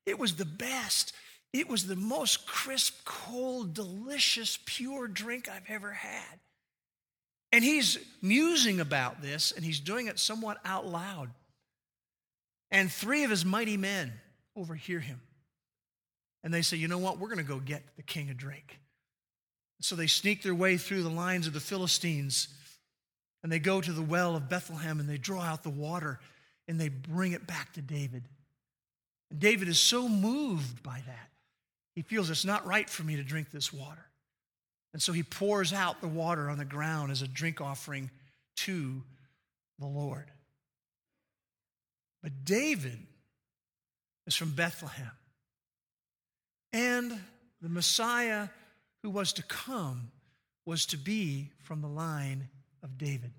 it 0.04 0.18
was 0.18 0.34
the 0.34 0.44
best. 0.44 1.12
It 1.52 1.68
was 1.68 1.86
the 1.86 1.94
most 1.94 2.44
crisp, 2.44 3.04
cold, 3.04 3.72
delicious, 3.72 4.58
pure 4.66 5.06
drink 5.06 5.48
I've 5.48 5.70
ever 5.70 5.92
had. 5.92 6.40
And 7.52 7.62
he's 7.62 7.98
musing 8.26 8.80
about 8.80 9.22
this, 9.22 9.52
and 9.52 9.64
he's 9.64 9.80
doing 9.80 10.06
it 10.06 10.18
somewhat 10.18 10.58
out 10.64 10.86
loud. 10.86 11.30
And 12.70 12.90
three 12.90 13.24
of 13.24 13.30
his 13.30 13.44
mighty 13.44 13.76
men 13.76 14.12
overhear 14.56 15.00
him. 15.00 15.20
And 16.42 16.52
they 16.52 16.62
say, 16.62 16.76
You 16.76 16.88
know 16.88 16.98
what? 16.98 17.18
We're 17.18 17.28
going 17.28 17.38
to 17.38 17.44
go 17.44 17.58
get 17.58 17.82
the 17.96 18.02
king 18.02 18.30
a 18.30 18.34
drink. 18.34 18.78
So 19.80 19.94
they 19.94 20.06
sneak 20.06 20.42
their 20.42 20.54
way 20.54 20.76
through 20.76 21.02
the 21.02 21.10
lines 21.10 21.46
of 21.46 21.52
the 21.52 21.60
Philistines 21.60 22.48
and 23.42 23.52
they 23.52 23.58
go 23.58 23.80
to 23.80 23.92
the 23.92 24.02
well 24.02 24.34
of 24.34 24.48
Bethlehem 24.48 24.98
and 24.98 25.08
they 25.08 25.18
draw 25.18 25.42
out 25.42 25.62
the 25.62 25.70
water 25.70 26.18
and 26.66 26.80
they 26.80 26.88
bring 26.88 27.32
it 27.32 27.46
back 27.46 27.72
to 27.74 27.82
David. 27.82 28.24
And 29.30 29.38
David 29.38 29.68
is 29.68 29.78
so 29.78 30.08
moved 30.08 30.82
by 30.82 31.02
that. 31.06 31.28
He 31.94 32.02
feels 32.02 32.30
it's 32.30 32.44
not 32.44 32.66
right 32.66 32.88
for 32.88 33.02
me 33.04 33.16
to 33.16 33.22
drink 33.22 33.50
this 33.50 33.72
water. 33.72 34.05
And 34.92 35.02
so 35.02 35.12
he 35.12 35.22
pours 35.22 35.72
out 35.72 36.00
the 36.00 36.08
water 36.08 36.48
on 36.48 36.58
the 36.58 36.64
ground 36.64 37.12
as 37.12 37.22
a 37.22 37.28
drink 37.28 37.60
offering 37.60 38.10
to 38.56 39.02
the 39.78 39.86
Lord. 39.86 40.30
But 42.22 42.44
David 42.44 42.98
is 44.26 44.34
from 44.34 44.50
Bethlehem. 44.50 45.10
And 46.72 47.20
the 47.60 47.68
Messiah 47.68 48.48
who 49.02 49.10
was 49.10 49.32
to 49.34 49.42
come 49.42 50.10
was 50.64 50.86
to 50.86 50.96
be 50.96 51.50
from 51.62 51.80
the 51.80 51.88
line 51.88 52.48
of 52.82 52.98
David. 52.98 53.32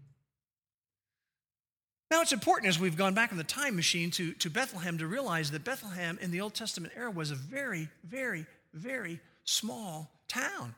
Now, 2.09 2.21
it's 2.21 2.31
important 2.31 2.69
as 2.69 2.79
we've 2.79 2.95
gone 2.95 3.13
back 3.13 3.31
in 3.31 3.37
the 3.37 3.43
time 3.43 3.75
machine 3.75 4.11
to, 4.11 4.31
to 4.35 4.49
Bethlehem 4.49 4.97
to 4.99 5.07
realize 5.07 5.51
that 5.51 5.65
Bethlehem 5.65 6.17
in 6.21 6.31
the 6.31 6.39
Old 6.39 6.53
Testament 6.53 6.93
era 6.95 7.11
was 7.11 7.31
a 7.31 7.35
very, 7.35 7.89
very, 8.05 8.45
very 8.73 9.19
small 9.43 10.09
town. 10.29 10.73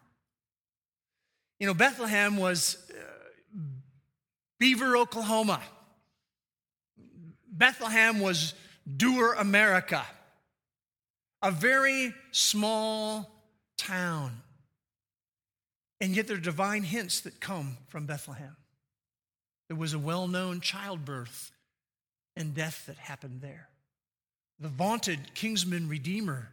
You 1.59 1.67
know, 1.67 1.73
Bethlehem 1.73 2.37
was 2.37 2.77
uh, 2.89 3.63
Beaver, 4.59 4.95
Oklahoma. 4.97 5.61
Bethlehem 7.51 8.19
was 8.19 8.53
Dewar, 8.97 9.33
America. 9.33 10.05
A 11.41 11.51
very 11.51 12.13
small 12.31 13.29
town. 13.77 14.41
And 16.01 16.15
yet 16.15 16.27
there 16.27 16.37
are 16.37 16.41
divine 16.41 16.83
hints 16.83 17.21
that 17.21 17.39
come 17.41 17.77
from 17.87 18.05
Bethlehem. 18.05 18.55
There 19.67 19.77
was 19.77 19.93
a 19.93 19.99
well 19.99 20.27
known 20.27 20.61
childbirth 20.61 21.51
and 22.35 22.53
death 22.53 22.85
that 22.87 22.97
happened 22.97 23.41
there. 23.41 23.67
The 24.59 24.69
vaunted 24.69 25.33
kinsman 25.35 25.87
redeemer 25.89 26.49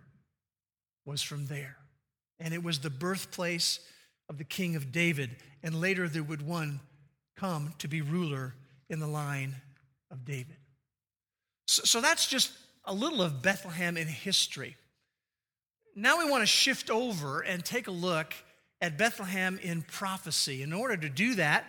was 1.05 1.23
from 1.23 1.47
there. 1.47 1.77
And 2.39 2.53
it 2.53 2.63
was 2.63 2.81
the 2.81 2.91
birthplace 2.91 3.81
of 4.29 4.39
the 4.39 4.45
king 4.45 4.77
of 4.77 4.93
David. 4.93 5.37
And 5.63 5.81
later 5.81 6.09
there 6.09 6.23
would 6.23 6.47
one 6.47 6.81
come 7.37 7.75
to 7.79 7.89
be 7.89 8.01
ruler 8.01 8.55
in 8.89 9.01
the 9.01 9.07
line 9.07 9.57
of 10.11 10.25
David. 10.25 10.57
So, 11.67 11.83
so 11.85 12.01
that's 12.01 12.27
just 12.27 12.53
a 12.85 12.95
little 12.95 13.23
of 13.23 13.43
Bethlehem 13.43 13.97
in 13.97 14.07
history. 14.07 14.77
Now 15.95 16.19
we 16.19 16.31
want 16.31 16.43
to 16.43 16.47
shift 16.47 16.91
over 16.91 17.41
and 17.41 17.65
take 17.65 17.89
a 17.89 17.93
look 17.93 18.35
at 18.81 18.99
Bethlehem 18.99 19.59
in 19.63 19.83
prophecy. 19.83 20.63
In 20.63 20.73
order 20.73 20.97
to 20.97 21.09
do 21.09 21.35
that, 21.37 21.65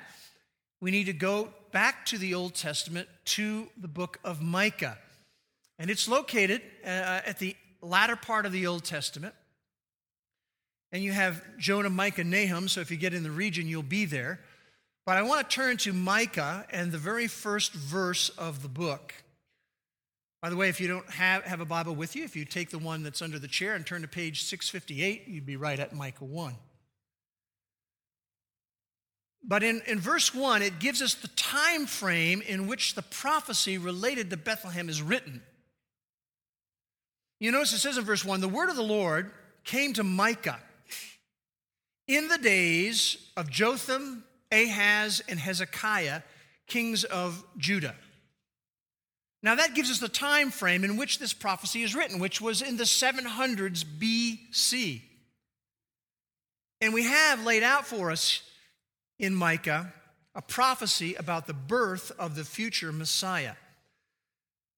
we 0.81 0.91
need 0.91 1.05
to 1.05 1.13
go 1.13 1.49
back 1.71 2.05
to 2.07 2.17
the 2.17 2.33
Old 2.33 2.53
Testament 2.53 3.07
to 3.25 3.67
the 3.77 3.87
book 3.87 4.19
of 4.23 4.41
Micah. 4.41 4.97
And 5.79 5.89
it's 5.89 6.07
located 6.07 6.61
uh, 6.83 7.21
at 7.25 7.39
the 7.39 7.55
latter 7.81 8.15
part 8.15 8.45
of 8.45 8.51
the 8.51 8.67
Old 8.67 8.83
Testament. 8.83 9.33
And 10.91 11.03
you 11.03 11.11
have 11.11 11.41
Jonah, 11.57 11.89
Micah, 11.89 12.23
Nahum, 12.23 12.67
so 12.67 12.81
if 12.81 12.91
you 12.91 12.97
get 12.97 13.13
in 13.13 13.23
the 13.23 13.31
region, 13.31 13.67
you'll 13.67 13.83
be 13.83 14.05
there. 14.05 14.39
But 15.05 15.17
I 15.17 15.21
want 15.21 15.49
to 15.49 15.55
turn 15.55 15.77
to 15.77 15.93
Micah 15.93 16.65
and 16.69 16.91
the 16.91 16.97
very 16.97 17.27
first 17.27 17.73
verse 17.73 18.29
of 18.29 18.61
the 18.61 18.67
book. 18.67 19.13
By 20.41 20.49
the 20.49 20.55
way, 20.55 20.69
if 20.69 20.79
you 20.79 20.87
don't 20.87 21.09
have, 21.09 21.43
have 21.43 21.61
a 21.61 21.65
Bible 21.65 21.95
with 21.95 22.15
you, 22.15 22.23
if 22.23 22.35
you 22.35 22.45
take 22.45 22.69
the 22.69 22.77
one 22.77 23.03
that's 23.03 23.21
under 23.21 23.39
the 23.39 23.47
chair 23.47 23.75
and 23.75 23.85
turn 23.85 24.01
to 24.03 24.07
page 24.07 24.43
658, 24.43 25.27
you'd 25.27 25.45
be 25.45 25.55
right 25.55 25.79
at 25.79 25.93
Micah 25.93 26.25
1. 26.25 26.55
But 29.43 29.63
in, 29.63 29.81
in 29.87 29.99
verse 29.99 30.33
1, 30.35 30.61
it 30.61 30.79
gives 30.79 31.01
us 31.01 31.15
the 31.15 31.29
time 31.29 31.85
frame 31.85 32.41
in 32.41 32.67
which 32.67 32.95
the 32.95 33.01
prophecy 33.01 33.77
related 33.77 34.29
to 34.29 34.37
Bethlehem 34.37 34.89
is 34.89 35.01
written. 35.01 35.41
You 37.39 37.51
notice 37.51 37.73
it 37.73 37.79
says 37.79 37.97
in 37.97 38.03
verse 38.03 38.25
1 38.25 38.41
the 38.41 38.47
word 38.49 38.69
of 38.69 38.75
the 38.75 38.83
Lord 38.83 39.31
came 39.63 39.93
to 39.93 40.03
Micah 40.03 40.59
in 42.07 42.27
the 42.29 42.37
days 42.37 43.17
of 43.35 43.49
Jotham, 43.49 44.23
Ahaz, 44.51 45.21
and 45.27 45.39
Hezekiah, 45.39 46.21
kings 46.67 47.03
of 47.03 47.43
Judah. 47.57 47.95
Now 49.43 49.55
that 49.55 49.75
gives 49.75 49.91
us 49.91 49.99
the 49.99 50.07
time 50.09 50.51
frame 50.51 50.83
in 50.83 50.97
which 50.97 51.19
this 51.19 51.33
prophecy 51.33 51.83
is 51.83 51.95
written, 51.95 52.19
which 52.19 52.41
was 52.41 52.61
in 52.61 52.77
the 52.77 52.83
700s 52.83 53.85
BC. 53.85 55.01
And 56.81 56.93
we 56.93 57.03
have 57.03 57.45
laid 57.45 57.63
out 57.63 57.85
for 57.85 58.11
us 58.11 58.41
in 59.19 59.33
Micah 59.35 59.93
a 60.35 60.41
prophecy 60.41 61.15
about 61.15 61.47
the 61.47 61.53
birth 61.53 62.11
of 62.19 62.35
the 62.35 62.43
future 62.43 62.91
Messiah. 62.91 63.53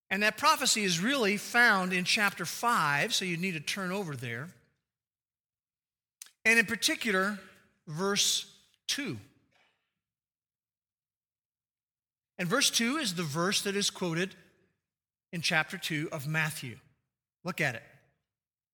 And 0.09 0.23
that 0.23 0.37
prophecy 0.37 0.83
is 0.83 1.01
really 1.01 1.37
found 1.37 1.93
in 1.93 2.03
chapter 2.03 2.45
5, 2.45 3.13
so 3.13 3.25
you 3.25 3.37
need 3.37 3.53
to 3.53 3.59
turn 3.59 3.91
over 3.91 4.15
there. 4.15 4.49
And 6.45 6.59
in 6.59 6.65
particular, 6.65 7.39
verse 7.87 8.45
2. 8.87 9.17
And 12.37 12.47
verse 12.47 12.69
2 12.69 12.97
is 12.97 13.15
the 13.15 13.23
verse 13.23 13.61
that 13.63 13.75
is 13.75 13.89
quoted 13.89 14.33
in 15.33 15.41
chapter 15.41 15.77
2 15.77 16.09
of 16.11 16.27
Matthew. 16.27 16.77
Look 17.43 17.61
at 17.61 17.75
it 17.75 17.83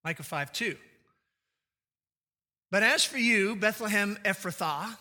Micah 0.03 0.23
5 0.23 0.53
2. 0.53 0.77
But 2.71 2.83
as 2.83 3.03
for 3.03 3.17
you, 3.17 3.55
Bethlehem 3.55 4.17
Ephrathah, 4.23 4.97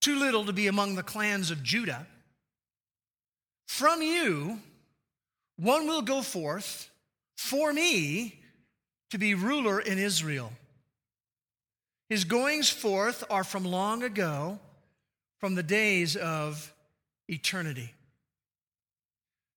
too 0.00 0.18
little 0.18 0.44
to 0.44 0.52
be 0.52 0.66
among 0.66 0.94
the 0.94 1.02
clans 1.02 1.50
of 1.50 1.62
Judah. 1.62 2.06
From 3.66 4.02
you, 4.02 4.60
one 5.56 5.86
will 5.86 6.02
go 6.02 6.22
forth 6.22 6.90
for 7.36 7.72
me 7.72 8.40
to 9.10 9.18
be 9.18 9.34
ruler 9.34 9.80
in 9.80 9.98
Israel. 9.98 10.52
His 12.10 12.24
goings 12.24 12.68
forth 12.68 13.22
are 13.30 13.44
from 13.44 13.64
long 13.64 14.02
ago, 14.02 14.58
from 15.38 15.54
the 15.54 15.62
days 15.62 16.16
of 16.16 16.74
eternity. 17.28 17.94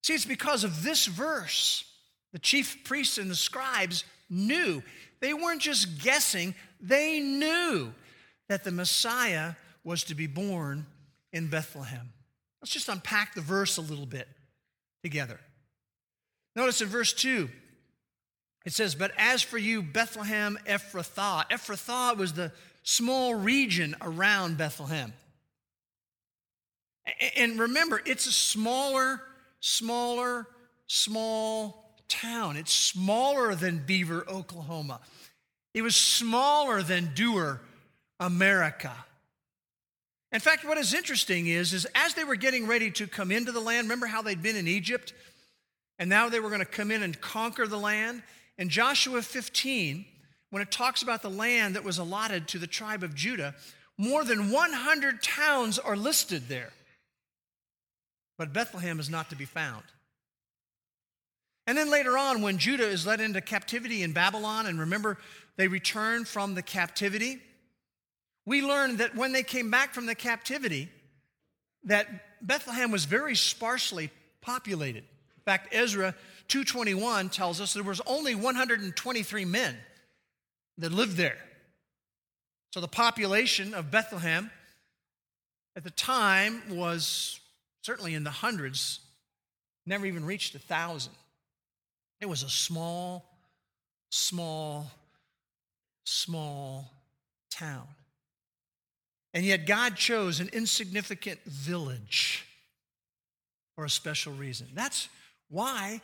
See, 0.04 0.14
it's 0.14 0.24
because 0.24 0.64
of 0.64 0.84
this 0.84 1.08
verse 1.08 1.84
the 2.32 2.40
chief 2.40 2.84
priests 2.84 3.20
and 3.20 3.30
the 3.30 3.36
scribes 3.36 4.04
knew. 4.28 4.82
They 5.20 5.36
weren't 5.36 5.62
just 5.62 6.02
guessing, 6.02 6.56
they 6.82 7.20
knew 7.20 7.94
that 8.50 8.64
the 8.64 8.72
Messiah 8.72 9.54
was 9.84 10.04
to 10.06 10.16
be 10.16 10.26
born 10.26 10.88
in 11.32 11.48
Bethlehem. 11.48 12.12
Let's 12.60 12.74
just 12.74 12.90
unpack 12.90 13.36
the 13.36 13.42
verse 13.42 13.78
a 13.78 13.82
little 13.82 14.08
bit 14.08 14.28
together. 15.04 15.40
Notice 16.56 16.82
in 16.82 16.88
verse 16.88 17.14
2, 17.14 17.50
it 18.66 18.74
says, 18.74 18.96
But 18.96 19.12
as 19.18 19.42
for 19.42 19.58
you, 19.58 19.82
Bethlehem 19.82 20.58
Ephrathah. 20.68 21.50
Ephrathah 21.50 22.18
was 22.18 22.34
the 22.34 22.52
small 22.84 23.36
region 23.36 23.96
around 24.02 24.58
Bethlehem. 24.58 25.14
And 27.36 27.60
remember, 27.60 28.02
it's 28.06 28.26
a 28.28 28.32
smaller, 28.32 29.22
smaller, 29.60 30.48
small 30.88 31.96
town. 32.08 32.56
It's 32.56 32.74
smaller 32.74 33.56
than 33.56 33.80
Beaver, 33.80 34.26
Oklahoma. 34.30 35.02
It 35.74 35.82
was 35.82 35.96
smaller 35.96 36.82
than 36.82 37.12
Dewar, 37.14 37.62
America. 38.20 38.94
In 40.32 40.40
fact, 40.40 40.66
what 40.66 40.78
is 40.78 40.94
interesting 40.94 41.48
is, 41.48 41.74
is 41.74 41.86
as 41.94 42.14
they 42.14 42.24
were 42.24 42.36
getting 42.36 42.68
ready 42.68 42.90
to 42.92 43.08
come 43.08 43.32
into 43.32 43.52
the 43.52 43.60
land, 43.60 43.86
remember 43.86 44.08
how 44.08 44.22
they'd 44.22 44.42
been 44.42 44.56
in 44.56 44.68
Egypt? 44.68 45.14
And 46.00 46.10
now 46.10 46.30
they 46.30 46.40
were 46.40 46.50
going 46.50 46.60
to 46.60 46.66
come 46.66 46.90
in 46.90 47.04
and 47.04 47.20
conquer 47.20 47.68
the 47.68 47.78
land. 47.78 48.24
In 48.58 48.70
Joshua 48.70 49.22
15, 49.22 50.06
when 50.50 50.62
it 50.62 50.72
talks 50.72 51.02
about 51.02 51.22
the 51.22 51.30
land 51.30 51.76
that 51.76 51.84
was 51.84 51.98
allotted 51.98 52.48
to 52.50 52.60
the 52.60 52.68
tribe 52.68 53.04
of 53.04 53.16
Judah, 53.16 53.56
more 53.98 54.24
than 54.24 54.52
100 54.52 55.22
towns 55.24 55.80
are 55.80 55.96
listed 55.96 56.48
there. 56.48 56.72
But 58.38 58.54
Bethlehem 58.54 59.00
is 59.00 59.10
not 59.10 59.30
to 59.30 59.36
be 59.36 59.46
found. 59.46 59.84
And 61.66 61.78
then 61.78 61.90
later 61.90 62.18
on, 62.18 62.42
when 62.42 62.58
Judah 62.58 62.88
is 62.88 63.08
led 63.08 63.22
into 63.22 63.42
captivity 63.42 64.04
in 64.04 64.12
Babylon, 64.12 64.66
and 64.66 64.80
remember, 64.80 65.18
they 65.56 65.68
return 65.68 66.26
from 66.26 66.56
the 66.56 66.62
captivity, 66.62 67.40
we 68.46 68.62
learn 68.62 68.98
that 68.98 69.16
when 69.16 69.32
they 69.32 69.44
came 69.44 69.72
back 69.72 69.94
from 69.94 70.06
the 70.06 70.16
captivity, 70.16 70.90
that 71.86 72.08
Bethlehem 72.46 72.92
was 72.92 73.06
very 73.06 73.36
sparsely 73.36 74.12
populated. 74.42 75.04
In 75.38 75.44
fact, 75.46 75.74
Ezra 75.74 76.16
221 76.48 77.30
tells 77.30 77.62
us 77.62 77.74
there 77.74 77.84
was 77.84 78.02
only 78.06 78.36
123 78.36 79.46
men 79.46 79.76
that 80.78 80.92
lived 80.92 81.18
there. 81.18 81.38
So 82.74 82.82
the 82.82 82.88
population 82.88 83.74
of 83.74 83.92
Bethlehem 83.92 84.50
at 85.76 85.84
the 85.84 85.92
time 85.92 86.62
was 86.70 87.40
certainly 87.82 88.14
in 88.14 88.24
the 88.24 88.32
hundreds, 88.32 89.00
never 89.86 90.06
even 90.06 90.26
reached 90.26 90.56
a 90.56 90.60
thousand. 90.60 91.14
It 92.22 92.28
was 92.28 92.44
a 92.44 92.50
small, 92.50 93.26
small, 94.10 94.90
small 96.06 96.90
town. 97.52 97.88
And 99.34 99.44
yet 99.46 99.66
God 99.66 99.96
chose 99.96 100.40
an 100.40 100.50
insignificant 100.54 101.44
village 101.46 102.46
for 103.76 103.86
a 103.86 103.90
special 103.90 104.34
reason. 104.34 104.68
That's 104.74 105.10
why 105.50 106.02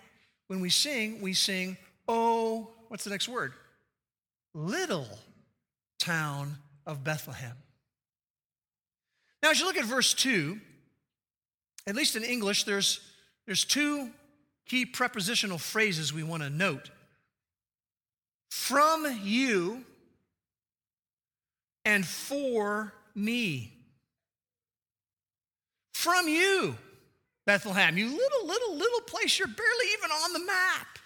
when 0.50 0.62
we 0.62 0.70
sing, 0.70 1.22
we 1.22 1.34
sing, 1.34 1.78
Oh, 2.08 2.70
what's 2.88 3.04
the 3.04 3.12
next 3.12 3.30
word? 3.30 3.54
Little 4.56 5.08
town 6.00 6.58
of 6.88 7.04
Bethlehem. 7.04 7.56
Now, 9.44 9.52
as 9.52 9.60
you 9.60 9.66
look 9.66 9.78
at 9.78 9.86
verse 9.86 10.14
2, 10.16 10.60
at 11.86 11.96
least 11.96 12.16
in 12.16 12.24
English, 12.24 12.64
there's, 12.64 13.00
there's 13.46 13.64
two 13.64 14.10
key 14.66 14.86
prepositional 14.86 15.60
phrases 15.60 16.12
we 16.12 16.24
want 16.24 16.42
to 16.42 16.50
note. 16.50 16.90
From 18.50 19.06
you 19.24 19.84
and 21.86 22.06
for 22.06 22.92
me. 23.14 23.72
From 25.94 26.28
you. 26.28 26.76
Bethlehem, 27.50 27.98
you 27.98 28.06
little, 28.06 28.46
little, 28.46 28.76
little 28.78 29.02
place, 29.02 29.40
you're 29.40 29.48
barely 29.48 29.86
even 29.98 30.12
on 30.12 30.34
the 30.34 30.46
map. 30.46 31.00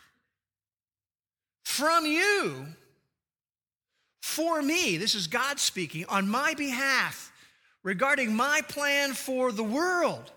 From 1.63 2.05
you, 2.05 2.65
for 4.21 4.61
me, 4.61 4.97
this 4.97 5.15
is 5.15 5.27
God 5.27 5.57
speaking, 5.57 6.03
on 6.09 6.27
my 6.27 6.53
behalf, 6.53 7.31
regarding 7.81 8.35
my 8.35 8.59
plan 8.67 9.13
for 9.13 9.53
the 9.53 9.63
world. 9.63 10.33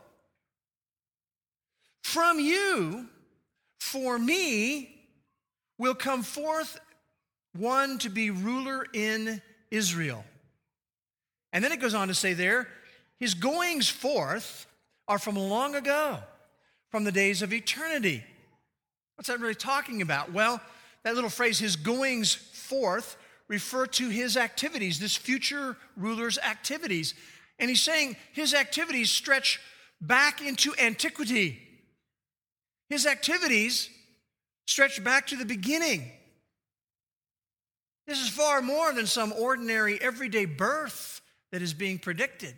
From 2.05 2.39
you, 2.39 3.09
for 3.81 4.17
me, 4.17 5.09
will 5.77 5.97
come 5.97 6.23
forth 6.23 6.79
one 7.53 7.99
to 7.99 8.11
be 8.11 8.31
ruler 8.31 8.87
in 8.93 9.43
Israel. 9.73 10.25
And 11.53 11.65
then 11.65 11.73
it 11.73 11.81
goes 11.81 11.95
on 11.95 12.07
to 12.07 12.15
say 12.15 12.33
there, 12.33 12.69
his 13.19 13.35
goings 13.35 13.89
forth 13.89 14.67
are 15.09 15.19
from 15.19 15.37
long 15.37 15.75
ago, 15.75 16.19
from 16.91 17.05
the 17.05 17.13
days 17.13 17.43
of 17.43 17.53
eternity. 17.53 18.23
What's 19.17 19.29
that 19.29 19.41
really 19.41 19.55
talking 19.55 20.03
about? 20.03 20.33
Well, 20.33 20.61
that 21.05 21.15
little 21.15 21.31
phrase, 21.31 21.59
his 21.59 21.77
goings 21.77 22.35
forth, 22.35 23.17
refer 23.49 23.87
to 23.87 24.09
his 24.09 24.37
activities, 24.37 24.99
this 24.99 25.17
future 25.17 25.77
ruler's 25.97 26.39
activities. 26.39 27.15
And 27.59 27.71
he's 27.71 27.83
saying 27.83 28.17
his 28.33 28.55
activities 28.55 29.11
stretch 29.11 29.61
back 30.01 30.43
into 30.43 30.75
antiquity. 30.79 31.63
His 32.89 33.07
activities 33.07 33.89
stretch 34.67 35.03
back 35.03 35.29
to 35.29 35.37
the 35.37 35.45
beginning. 35.45 36.11
This 38.07 38.21
is 38.21 38.29
far 38.29 38.63
more 38.63 38.93
than 38.93 39.07
some 39.07 39.33
ordinary 39.33 40.01
everyday 40.01 40.45
birth 40.45 41.21
that 41.51 41.63
is 41.63 41.75
being 41.75 41.99
predicted. 41.99 42.55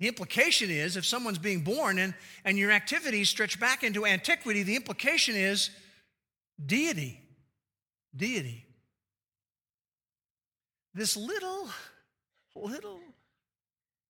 The 0.00 0.06
implication 0.06 0.70
is 0.70 0.96
if 0.96 1.04
someone's 1.04 1.38
being 1.38 1.60
born 1.60 1.98
and, 1.98 2.14
and 2.44 2.56
your 2.56 2.70
activities 2.70 3.28
stretch 3.28 3.58
back 3.58 3.82
into 3.82 4.06
antiquity, 4.06 4.62
the 4.62 4.76
implication 4.76 5.34
is 5.34 5.70
deity. 6.64 7.20
Deity. 8.14 8.64
This 10.94 11.16
little, 11.16 11.68
little, 12.54 13.00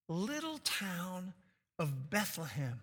little 0.07 0.59
town 0.59 1.33
of 1.77 2.09
Bethlehem, 2.09 2.79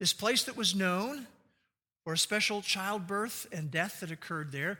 this 0.00 0.12
place 0.12 0.44
that 0.44 0.56
was 0.56 0.74
known 0.74 1.26
for 2.04 2.14
a 2.14 2.18
special 2.18 2.62
childbirth 2.62 3.46
and 3.52 3.70
death 3.70 4.00
that 4.00 4.10
occurred 4.10 4.50
there, 4.50 4.78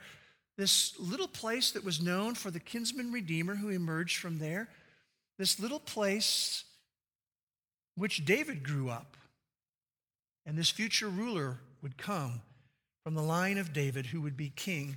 this 0.57 0.99
little 0.99 1.27
place 1.27 1.71
that 1.71 1.83
was 1.83 2.01
known 2.01 2.35
for 2.35 2.51
the 2.51 2.59
kinsman 2.59 3.11
redeemer 3.11 3.55
who 3.55 3.69
emerged 3.69 4.17
from 4.17 4.39
there 4.39 4.67
this 5.43 5.59
little 5.59 5.77
place 5.77 6.63
which 7.97 8.23
David 8.23 8.63
grew 8.63 8.89
up. 8.89 9.17
And 10.45 10.57
this 10.57 10.69
future 10.69 11.09
ruler 11.09 11.57
would 11.81 11.97
come 11.97 12.41
from 13.03 13.13
the 13.13 13.21
line 13.21 13.57
of 13.57 13.73
David 13.73 14.05
who 14.05 14.21
would 14.21 14.37
be 14.37 14.53
king 14.55 14.95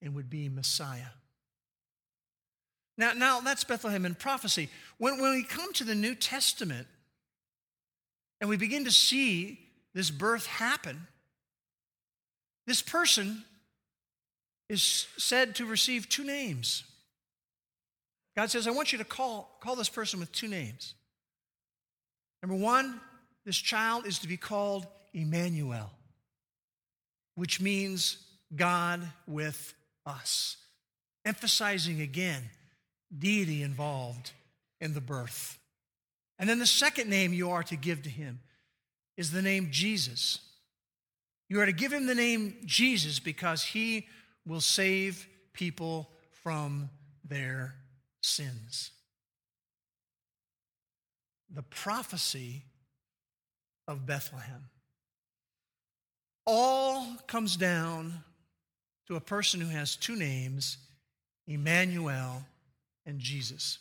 and 0.00 0.14
would 0.14 0.30
be 0.30 0.48
Messiah. 0.48 1.12
Now, 2.96 3.12
now 3.12 3.40
that's 3.40 3.62
Bethlehem 3.62 4.06
in 4.06 4.14
prophecy. 4.14 4.70
When, 4.96 5.20
when 5.20 5.32
we 5.32 5.44
come 5.44 5.74
to 5.74 5.84
the 5.84 5.94
New 5.94 6.14
Testament 6.14 6.86
and 8.40 8.48
we 8.48 8.56
begin 8.56 8.86
to 8.86 8.90
see 8.90 9.58
this 9.92 10.10
birth 10.10 10.46
happen, 10.46 11.06
this 12.66 12.80
person 12.80 13.44
is 14.70 15.06
said 15.18 15.56
to 15.56 15.66
receive 15.66 16.08
two 16.08 16.24
names. 16.24 16.84
God 18.36 18.50
says, 18.50 18.66
I 18.66 18.72
want 18.72 18.92
you 18.92 18.98
to 18.98 19.04
call, 19.04 19.56
call 19.60 19.76
this 19.76 19.88
person 19.88 20.20
with 20.20 20.32
two 20.32 20.48
names. 20.48 20.94
Number 22.42 22.56
one, 22.56 23.00
this 23.44 23.56
child 23.56 24.06
is 24.06 24.18
to 24.20 24.28
be 24.28 24.36
called 24.36 24.86
Emmanuel, 25.12 25.90
which 27.36 27.60
means 27.60 28.18
God 28.54 29.00
with 29.26 29.74
us, 30.04 30.56
emphasizing 31.24 32.00
again 32.00 32.42
deity 33.16 33.62
involved 33.62 34.32
in 34.80 34.94
the 34.94 35.00
birth. 35.00 35.58
And 36.38 36.48
then 36.48 36.58
the 36.58 36.66
second 36.66 37.08
name 37.08 37.32
you 37.32 37.50
are 37.50 37.62
to 37.64 37.76
give 37.76 38.02
to 38.02 38.10
him 38.10 38.40
is 39.16 39.30
the 39.30 39.42
name 39.42 39.68
Jesus. 39.70 40.40
You 41.48 41.60
are 41.60 41.66
to 41.66 41.72
give 41.72 41.92
him 41.92 42.06
the 42.06 42.14
name 42.14 42.56
Jesus 42.64 43.20
because 43.20 43.62
he 43.62 44.08
will 44.46 44.60
save 44.60 45.26
people 45.52 46.10
from 46.42 46.90
their 47.24 47.74
sins. 48.24 48.90
The 51.52 51.62
prophecy 51.62 52.62
of 53.86 54.06
Bethlehem 54.06 54.68
all 56.46 57.06
comes 57.26 57.56
down 57.56 58.24
to 59.06 59.16
a 59.16 59.20
person 59.20 59.60
who 59.60 59.68
has 59.68 59.96
two 59.96 60.16
names 60.16 60.78
Emmanuel, 61.46 62.44
and 63.06 63.18
Jesus. 63.18 63.78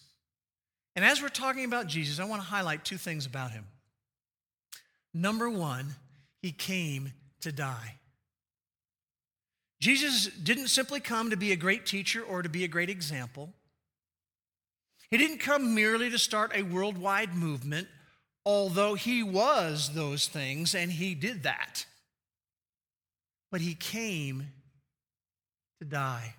And 0.96 1.06
as 1.06 1.22
we're 1.22 1.30
talking 1.30 1.66
about 1.66 1.88
Jesus, 1.88 2.20
I 2.20 2.26
want 2.26 2.42
to 2.42 2.48
highlight 2.48 2.86
two 2.86 2.98
things 2.98 3.26
about 3.26 3.52
him. 3.52 3.66
Number 5.14 5.50
one, 5.50 5.96
he 6.42 6.52
came 6.52 7.14
to 7.42 7.52
die. 7.52 7.96
Jesus 9.80 10.28
didn't 10.28 10.68
simply 10.68 11.00
come 11.00 11.30
to 11.30 11.38
be 11.38 11.52
a 11.52 11.58
great 11.58 11.86
teacher 11.86 12.22
or 12.22 12.42
to 12.42 12.50
be 12.50 12.64
a 12.64 12.70
great 12.70 12.90
example. 12.90 13.50
He 15.14 15.20
didn't 15.20 15.42
come 15.42 15.76
merely 15.76 16.10
to 16.10 16.18
start 16.18 16.54
a 16.56 16.64
worldwide 16.64 17.36
movement, 17.36 17.88
although 18.48 18.96
he 18.96 19.22
was 19.22 19.94
those 19.94 20.28
things 20.28 20.74
and 20.74 20.92
he 20.92 21.14
did 21.14 21.44
that. 21.44 21.86
But 23.52 23.62
he 23.62 23.76
came 23.76 24.48
to 25.80 25.86
die. 25.86 26.34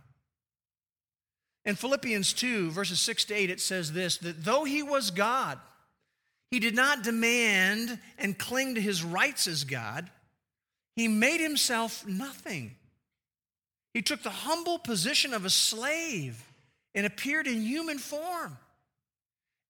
In 1.65 1.77
Philippians 1.77 2.33
2, 2.33 2.73
verses 2.73 2.99
6 2.99 3.27
to 3.27 3.35
8, 3.35 3.51
it 3.51 3.61
says 3.61 3.93
this 3.93 4.19
that 4.19 4.45
though 4.45 4.65
he 4.65 4.83
was 4.83 5.13
God, 5.13 5.61
he 6.51 6.59
did 6.59 6.75
not 6.75 7.05
demand 7.05 8.01
and 8.19 8.37
cling 8.37 8.75
to 8.75 8.81
his 8.81 9.05
rights 9.05 9.47
as 9.47 9.63
God. 9.63 10.11
He 10.97 11.07
made 11.07 11.41
himself 11.41 12.05
nothing. 12.09 12.75
He 13.93 14.03
took 14.03 14.25
the 14.25 14.31
humble 14.31 14.81
position 14.81 15.33
of 15.33 15.45
a 15.45 15.51
slave 15.51 16.45
and 16.93 17.07
appeared 17.07 17.47
in 17.47 17.63
human 17.63 17.99
form. 17.99 18.59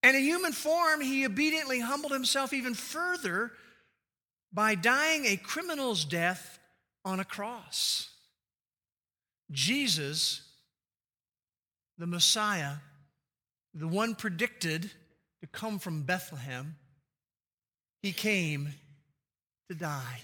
And 0.05 0.15
in 0.15 0.21
human 0.21 0.51
form, 0.51 1.01
he 1.01 1.25
obediently 1.25 1.79
humbled 1.79 2.11
himself 2.11 2.53
even 2.53 2.75
further 2.75 3.51
by 4.53 4.75
dying 4.75 5.25
a 5.25 5.35
criminal's 5.35 6.05
death 6.05 6.59
on 7.03 7.19
a 7.19 7.25
cross. 7.25 8.11
Jesus 9.49 10.43
the 11.97 12.05
Messiah, 12.05 12.73
the 13.73 13.87
one 13.87 14.13
predicted 14.13 14.91
to 15.41 15.47
come 15.47 15.79
from 15.79 16.03
Bethlehem, 16.03 16.75
he 18.03 18.11
came 18.11 18.73
to 19.69 19.75
die. 19.75 20.21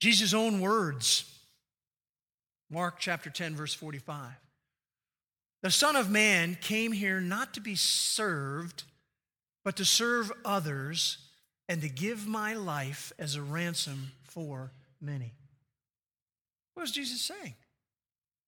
Jesus' 0.00 0.32
own 0.32 0.60
words, 0.60 1.24
Mark 2.70 3.00
chapter 3.00 3.30
10, 3.30 3.56
verse 3.56 3.74
45. 3.74 4.30
The 5.62 5.70
Son 5.70 5.96
of 5.96 6.10
Man 6.10 6.56
came 6.60 6.92
here 6.92 7.20
not 7.20 7.54
to 7.54 7.60
be 7.60 7.76
served, 7.76 8.84
but 9.64 9.76
to 9.76 9.84
serve 9.84 10.32
others 10.44 11.18
and 11.68 11.82
to 11.82 11.88
give 11.88 12.26
my 12.26 12.54
life 12.54 13.12
as 13.18 13.34
a 13.34 13.42
ransom 13.42 14.12
for 14.24 14.72
many. 15.00 15.34
What 16.74 16.82
was 16.82 16.92
Jesus 16.92 17.20
saying? 17.20 17.54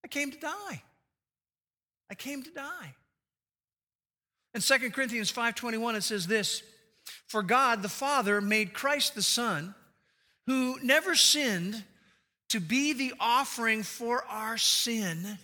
I 0.05 0.09
came 0.09 0.31
to 0.31 0.39
die. 0.39 0.83
I 2.11 2.15
came 2.15 2.43
to 2.43 2.51
die. 2.51 2.95
In 4.55 4.61
2 4.61 4.93
Corinthians 4.93 5.31
5:21 5.31 5.97
it 5.97 6.03
says 6.03 6.27
this, 6.27 6.63
"For 7.27 7.43
God 7.43 7.83
the 7.83 7.89
Father 7.89 8.41
made 8.41 8.75
Christ 8.75 9.15
the 9.15 9.23
Son, 9.23 9.75
who 10.47 10.79
never 10.81 11.15
sinned, 11.15 11.85
to 12.49 12.61
be 12.61 12.93
the 12.93 13.15
offering 13.19 13.83
for 13.83 14.25
our 14.27 14.59
sin, 14.59 15.39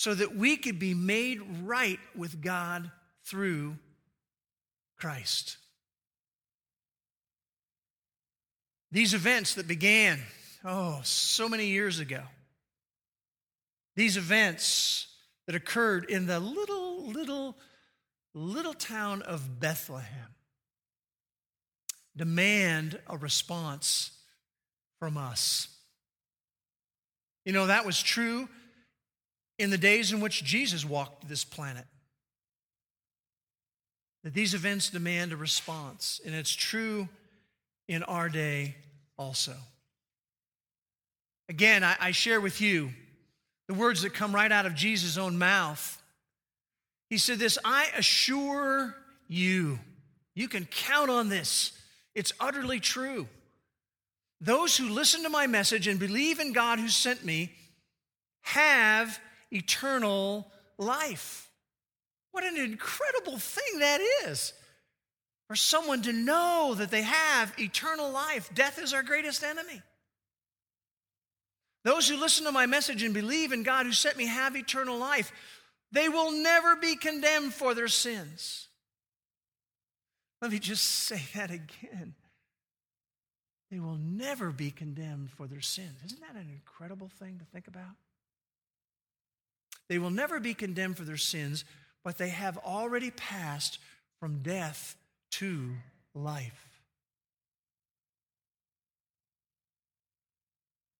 so 0.00 0.14
that 0.14 0.34
we 0.34 0.56
could 0.56 0.78
be 0.78 0.94
made 0.94 1.42
right 1.62 2.00
with 2.16 2.40
God 2.40 2.90
through 3.22 3.78
Christ." 4.96 5.58
These 8.90 9.12
events 9.12 9.56
that 9.56 9.68
began, 9.68 10.24
oh, 10.64 11.02
so 11.02 11.50
many 11.50 11.66
years 11.66 11.98
ago, 11.98 12.26
these 13.94 14.16
events 14.16 15.06
that 15.44 15.54
occurred 15.54 16.08
in 16.08 16.24
the 16.24 16.40
little, 16.40 17.06
little, 17.06 17.58
little 18.32 18.72
town 18.72 19.20
of 19.20 19.60
Bethlehem 19.60 20.34
demand 22.16 23.02
a 23.06 23.18
response 23.18 24.12
from 24.98 25.18
us. 25.18 25.68
You 27.44 27.52
know, 27.52 27.66
that 27.66 27.84
was 27.84 28.02
true 28.02 28.48
in 29.60 29.70
the 29.70 29.78
days 29.78 30.10
in 30.10 30.20
which 30.20 30.42
Jesus 30.42 30.84
walked 30.84 31.28
this 31.28 31.44
planet. 31.44 31.84
That 34.24 34.34
these 34.34 34.54
events 34.54 34.90
demand 34.90 35.32
a 35.32 35.36
response, 35.36 36.20
and 36.24 36.34
it's 36.34 36.54
true 36.54 37.08
in 37.86 38.02
our 38.04 38.28
day 38.28 38.74
also. 39.18 39.54
Again, 41.48 41.84
I, 41.84 41.96
I 42.00 42.10
share 42.12 42.40
with 42.40 42.60
you 42.60 42.90
the 43.68 43.74
words 43.74 44.02
that 44.02 44.14
come 44.14 44.34
right 44.34 44.50
out 44.50 44.66
of 44.66 44.74
Jesus' 44.74 45.18
own 45.18 45.38
mouth. 45.38 46.02
He 47.10 47.18
said, 47.18 47.38
This, 47.38 47.58
I 47.64 47.88
assure 47.96 48.94
you, 49.28 49.78
you 50.34 50.48
can 50.48 50.64
count 50.64 51.10
on 51.10 51.28
this. 51.28 51.72
It's 52.14 52.32
utterly 52.40 52.80
true. 52.80 53.28
Those 54.40 54.76
who 54.76 54.88
listen 54.88 55.22
to 55.24 55.28
my 55.28 55.46
message 55.46 55.86
and 55.86 56.00
believe 56.00 56.40
in 56.40 56.52
God 56.52 56.78
who 56.78 56.88
sent 56.88 57.24
me 57.24 57.52
have 58.42 59.20
eternal 59.50 60.50
life. 60.78 61.50
What 62.32 62.44
an 62.44 62.56
incredible 62.56 63.38
thing 63.38 63.80
that 63.80 64.00
is 64.24 64.52
for 65.48 65.56
someone 65.56 66.02
to 66.02 66.12
know 66.12 66.74
that 66.76 66.90
they 66.90 67.02
have 67.02 67.52
eternal 67.58 68.10
life. 68.10 68.50
Death 68.54 68.78
is 68.78 68.94
our 68.94 69.02
greatest 69.02 69.42
enemy. 69.42 69.82
Those 71.82 72.08
who 72.08 72.16
listen 72.16 72.44
to 72.44 72.52
my 72.52 72.66
message 72.66 73.02
and 73.02 73.14
believe 73.14 73.52
in 73.52 73.62
God 73.62 73.86
who 73.86 73.92
sent 73.92 74.16
me 74.16 74.26
have 74.26 74.54
eternal 74.54 74.98
life. 74.98 75.32
They 75.92 76.08
will 76.08 76.30
never 76.30 76.76
be 76.76 76.94
condemned 76.94 77.54
for 77.54 77.74
their 77.74 77.88
sins. 77.88 78.68
Let 80.40 80.52
me 80.52 80.58
just 80.58 80.84
say 80.84 81.22
that 81.34 81.50
again. 81.50 82.14
They 83.70 83.80
will 83.80 83.98
never 83.98 84.50
be 84.50 84.70
condemned 84.70 85.30
for 85.30 85.46
their 85.46 85.60
sins. 85.60 86.00
Isn't 86.04 86.20
that 86.20 86.34
an 86.34 86.48
incredible 86.50 87.08
thing 87.18 87.38
to 87.38 87.44
think 87.44 87.66
about? 87.66 87.96
They 89.90 89.98
will 89.98 90.10
never 90.10 90.38
be 90.38 90.54
condemned 90.54 90.96
for 90.96 91.02
their 91.02 91.16
sins, 91.16 91.64
but 92.04 92.16
they 92.16 92.28
have 92.28 92.56
already 92.58 93.10
passed 93.10 93.80
from 94.20 94.40
death 94.40 94.94
to 95.32 95.72
life. 96.14 96.80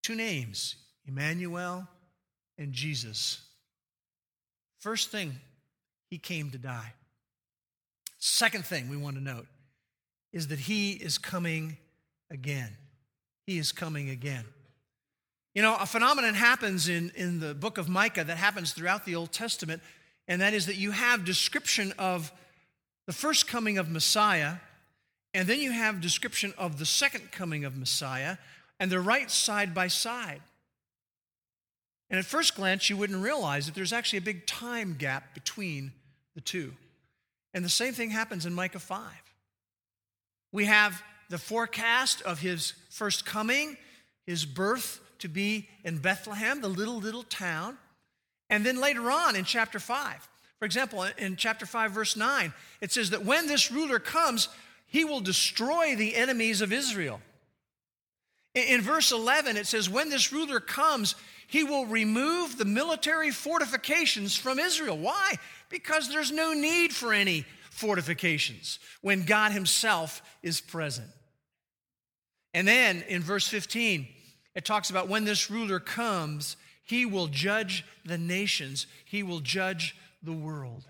Two 0.02 0.16
names 0.16 0.74
Emmanuel 1.06 1.86
and 2.58 2.72
Jesus. 2.72 3.40
First 4.80 5.10
thing, 5.10 5.36
he 6.10 6.18
came 6.18 6.50
to 6.50 6.58
die. 6.58 6.94
Second 8.18 8.66
thing 8.66 8.90
we 8.90 8.96
want 8.96 9.14
to 9.14 9.22
note 9.22 9.46
is 10.32 10.48
that 10.48 10.58
he 10.58 10.94
is 10.94 11.16
coming 11.16 11.76
again. 12.28 12.76
He 13.46 13.56
is 13.56 13.70
coming 13.70 14.10
again. 14.10 14.46
You 15.54 15.62
know, 15.62 15.76
a 15.80 15.86
phenomenon 15.86 16.34
happens 16.34 16.88
in, 16.88 17.10
in 17.16 17.40
the 17.40 17.54
book 17.54 17.76
of 17.76 17.88
Micah 17.88 18.22
that 18.22 18.36
happens 18.36 18.72
throughout 18.72 19.04
the 19.04 19.16
Old 19.16 19.32
Testament, 19.32 19.82
and 20.28 20.40
that 20.40 20.54
is 20.54 20.66
that 20.66 20.76
you 20.76 20.92
have 20.92 21.24
description 21.24 21.92
of 21.98 22.32
the 23.06 23.12
first 23.12 23.48
coming 23.48 23.76
of 23.76 23.90
Messiah, 23.90 24.56
and 25.34 25.48
then 25.48 25.58
you 25.58 25.72
have 25.72 26.00
description 26.00 26.54
of 26.56 26.78
the 26.78 26.86
second 26.86 27.32
coming 27.32 27.64
of 27.64 27.76
Messiah, 27.76 28.36
and 28.78 28.92
they're 28.92 29.00
right 29.00 29.28
side 29.28 29.74
by 29.74 29.88
side. 29.88 30.40
And 32.10 32.18
at 32.18 32.24
first 32.24 32.54
glance, 32.54 32.88
you 32.88 32.96
wouldn't 32.96 33.22
realize 33.22 33.66
that 33.66 33.74
there's 33.74 33.92
actually 33.92 34.18
a 34.18 34.22
big 34.22 34.46
time 34.46 34.94
gap 34.98 35.34
between 35.34 35.92
the 36.36 36.40
two. 36.40 36.74
And 37.54 37.64
the 37.64 37.68
same 37.68 37.92
thing 37.92 38.10
happens 38.10 38.46
in 38.46 38.54
Micah 38.54 38.78
5. 38.78 39.02
We 40.52 40.66
have 40.66 41.02
the 41.28 41.38
forecast 41.38 42.22
of 42.22 42.38
his 42.38 42.74
first 42.88 43.26
coming, 43.26 43.76
his 44.26 44.44
birth 44.44 45.00
to 45.20 45.28
be 45.28 45.68
in 45.84 45.98
Bethlehem, 45.98 46.60
the 46.60 46.68
little, 46.68 46.98
little 46.98 47.22
town. 47.22 47.78
And 48.48 48.64
then 48.64 48.80
later 48.80 49.10
on 49.10 49.36
in 49.36 49.44
chapter 49.44 49.78
5, 49.78 50.28
for 50.58 50.64
example, 50.64 51.06
in 51.16 51.36
chapter 51.36 51.64
5, 51.64 51.92
verse 51.92 52.16
9, 52.16 52.52
it 52.80 52.92
says 52.92 53.10
that 53.10 53.24
when 53.24 53.46
this 53.46 53.70
ruler 53.70 53.98
comes, 53.98 54.48
he 54.86 55.04
will 55.04 55.20
destroy 55.20 55.94
the 55.96 56.16
enemies 56.16 56.60
of 56.60 56.72
Israel. 56.72 57.20
In 58.54 58.80
verse 58.80 59.12
11, 59.12 59.56
it 59.56 59.66
says, 59.66 59.88
When 59.88 60.10
this 60.10 60.32
ruler 60.32 60.60
comes, 60.60 61.14
he 61.46 61.64
will 61.64 61.86
remove 61.86 62.58
the 62.58 62.64
military 62.64 63.30
fortifications 63.30 64.36
from 64.36 64.58
Israel. 64.58 64.98
Why? 64.98 65.34
Because 65.68 66.08
there's 66.08 66.32
no 66.32 66.52
need 66.52 66.92
for 66.92 67.12
any 67.12 67.46
fortifications 67.70 68.80
when 69.00 69.24
God 69.24 69.52
Himself 69.52 70.20
is 70.42 70.60
present. 70.60 71.08
And 72.52 72.66
then 72.66 73.02
in 73.08 73.22
verse 73.22 73.46
15, 73.46 74.06
it 74.54 74.64
talks 74.64 74.90
about 74.90 75.08
when 75.08 75.24
this 75.24 75.50
ruler 75.50 75.78
comes, 75.78 76.56
he 76.82 77.06
will 77.06 77.28
judge 77.28 77.84
the 78.04 78.18
nations, 78.18 78.86
he 79.04 79.22
will 79.22 79.40
judge 79.40 79.96
the 80.22 80.32
world. 80.32 80.84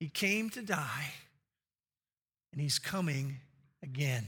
He 0.00 0.08
came 0.08 0.50
to 0.50 0.62
die, 0.62 1.12
and 2.52 2.60
he's 2.60 2.78
coming 2.78 3.36
again. 3.82 4.26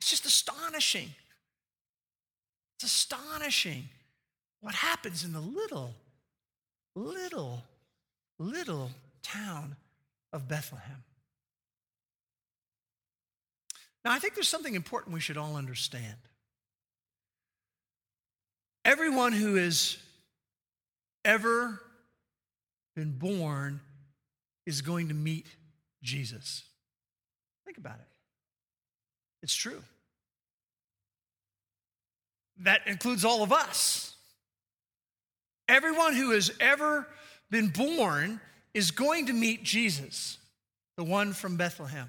It's 0.00 0.10
just 0.10 0.26
astonishing. 0.26 1.10
It's 2.76 2.84
astonishing 2.84 3.88
what 4.60 4.74
happens 4.74 5.24
in 5.24 5.32
the 5.32 5.40
little, 5.40 5.94
little, 6.94 7.62
little 8.38 8.90
town 9.22 9.76
of 10.32 10.46
Bethlehem. 10.48 11.02
Now, 14.06 14.12
I 14.12 14.20
think 14.20 14.34
there's 14.34 14.46
something 14.46 14.76
important 14.76 15.14
we 15.14 15.18
should 15.18 15.36
all 15.36 15.56
understand. 15.56 16.14
Everyone 18.84 19.32
who 19.32 19.56
has 19.56 19.96
ever 21.24 21.82
been 22.94 23.10
born 23.10 23.80
is 24.64 24.80
going 24.80 25.08
to 25.08 25.14
meet 25.14 25.48
Jesus. 26.04 26.62
Think 27.64 27.78
about 27.78 27.96
it. 27.96 28.06
It's 29.42 29.56
true. 29.56 29.82
That 32.58 32.82
includes 32.86 33.24
all 33.24 33.42
of 33.42 33.52
us. 33.52 34.14
Everyone 35.68 36.14
who 36.14 36.30
has 36.30 36.52
ever 36.60 37.08
been 37.50 37.70
born 37.70 38.40
is 38.72 38.92
going 38.92 39.26
to 39.26 39.32
meet 39.32 39.64
Jesus, 39.64 40.38
the 40.96 41.02
one 41.02 41.32
from 41.32 41.56
Bethlehem. 41.56 42.08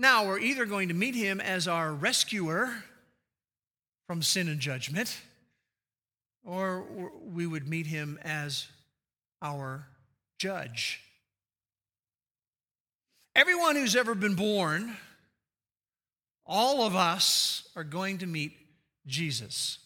Now, 0.00 0.26
we're 0.26 0.38
either 0.38 0.64
going 0.64 0.88
to 0.88 0.94
meet 0.94 1.14
him 1.14 1.42
as 1.42 1.68
our 1.68 1.92
rescuer 1.92 2.84
from 4.06 4.22
sin 4.22 4.48
and 4.48 4.58
judgment, 4.58 5.14
or 6.42 6.86
we 7.22 7.46
would 7.46 7.68
meet 7.68 7.86
him 7.86 8.18
as 8.22 8.66
our 9.42 9.86
judge. 10.38 11.02
Everyone 13.36 13.76
who's 13.76 13.94
ever 13.94 14.14
been 14.14 14.36
born, 14.36 14.96
all 16.46 16.86
of 16.86 16.96
us 16.96 17.68
are 17.76 17.84
going 17.84 18.16
to 18.18 18.26
meet 18.26 18.52
Jesus. 19.06 19.80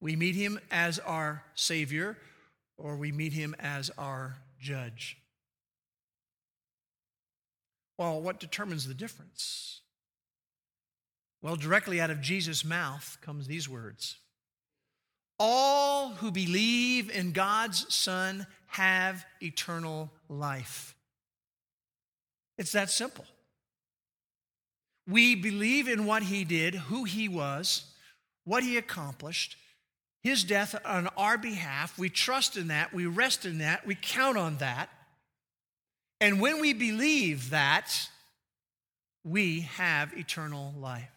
We 0.00 0.16
meet 0.16 0.34
him 0.34 0.58
as 0.68 0.98
our 0.98 1.44
Savior, 1.54 2.18
or 2.76 2.96
we 2.96 3.12
meet 3.12 3.34
him 3.34 3.54
as 3.60 3.88
our 3.96 4.34
judge. 4.58 5.21
Well, 7.98 8.20
what 8.20 8.40
determines 8.40 8.86
the 8.86 8.94
difference? 8.94 9.80
Well, 11.42 11.56
directly 11.56 12.00
out 12.00 12.10
of 12.10 12.20
Jesus' 12.20 12.64
mouth 12.64 13.18
comes 13.20 13.46
these 13.46 13.68
words 13.68 14.16
All 15.38 16.10
who 16.10 16.30
believe 16.30 17.10
in 17.10 17.32
God's 17.32 17.92
Son 17.92 18.46
have 18.66 19.24
eternal 19.40 20.10
life. 20.28 20.94
It's 22.58 22.72
that 22.72 22.90
simple. 22.90 23.24
We 25.08 25.34
believe 25.34 25.88
in 25.88 26.06
what 26.06 26.22
he 26.22 26.44
did, 26.44 26.74
who 26.74 27.04
he 27.04 27.28
was, 27.28 27.92
what 28.44 28.62
he 28.62 28.76
accomplished, 28.76 29.56
his 30.22 30.44
death 30.44 30.76
on 30.84 31.08
our 31.16 31.36
behalf. 31.36 31.98
We 31.98 32.08
trust 32.08 32.56
in 32.56 32.68
that. 32.68 32.94
We 32.94 33.06
rest 33.06 33.44
in 33.44 33.58
that. 33.58 33.84
We 33.84 33.96
count 34.00 34.38
on 34.38 34.58
that. 34.58 34.90
And 36.22 36.40
when 36.40 36.60
we 36.60 36.72
believe 36.72 37.50
that, 37.50 38.08
we 39.24 39.62
have 39.62 40.16
eternal 40.16 40.72
life. 40.78 41.10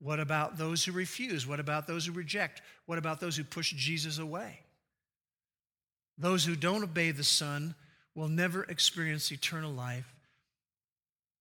What 0.00 0.18
about 0.18 0.58
those 0.58 0.84
who 0.84 0.90
refuse? 0.90 1.46
What 1.46 1.60
about 1.60 1.86
those 1.86 2.06
who 2.06 2.12
reject? 2.12 2.62
What 2.86 2.98
about 2.98 3.20
those 3.20 3.36
who 3.36 3.44
push 3.44 3.72
Jesus 3.72 4.18
away? 4.18 4.58
Those 6.18 6.44
who 6.44 6.56
don't 6.56 6.82
obey 6.82 7.12
the 7.12 7.22
Son 7.22 7.76
will 8.16 8.26
never 8.26 8.64
experience 8.64 9.30
eternal 9.30 9.70
life. 9.70 10.12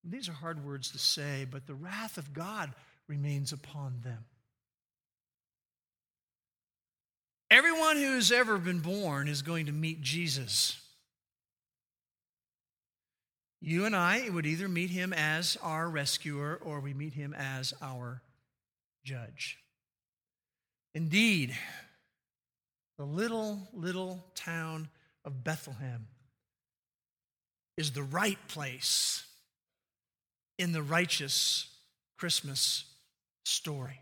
These 0.03 0.29
are 0.29 0.33
hard 0.33 0.63
words 0.63 0.91
to 0.91 0.99
say, 0.99 1.47
but 1.49 1.65
the 1.65 1.73
wrath 1.73 2.19
of 2.19 2.31
God 2.31 2.75
remains 3.07 3.51
upon 3.51 4.01
them. 4.03 4.23
Everyone 7.49 7.97
who's 7.97 8.31
ever 8.31 8.59
been 8.59 8.81
born 8.81 9.27
is 9.27 9.41
going 9.41 9.65
to 9.65 9.71
meet 9.71 10.01
Jesus. 10.01 10.79
You 13.61 13.85
and 13.85 13.95
I 13.95 14.27
would 14.27 14.47
either 14.47 14.67
meet 14.67 14.89
him 14.89 15.13
as 15.13 15.55
our 15.61 15.87
rescuer 15.87 16.59
or 16.63 16.79
we 16.79 16.95
meet 16.95 17.13
him 17.13 17.35
as 17.35 17.75
our 17.79 18.23
judge. 19.03 19.59
Indeed, 20.95 21.55
the 22.97 23.05
little, 23.05 23.67
little 23.71 24.25
town 24.33 24.89
of 25.23 25.43
Bethlehem 25.43 26.07
is 27.77 27.91
the 27.91 28.03
right 28.03 28.39
place 28.47 29.25
in 30.57 30.71
the 30.71 30.81
righteous 30.81 31.69
Christmas 32.17 32.85
story. 33.43 34.01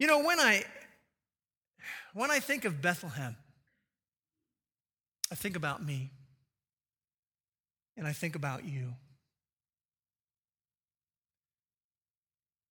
You 0.00 0.08
know, 0.08 0.24
when 0.24 0.40
I 0.40 0.64
when 2.12 2.30
I 2.30 2.40
think 2.40 2.64
of 2.64 2.82
Bethlehem, 2.82 3.36
I 5.30 5.34
think 5.34 5.56
about 5.56 5.84
me. 5.84 6.10
And 7.96 8.06
I 8.06 8.12
think 8.12 8.34
about 8.34 8.64
you. 8.64 8.94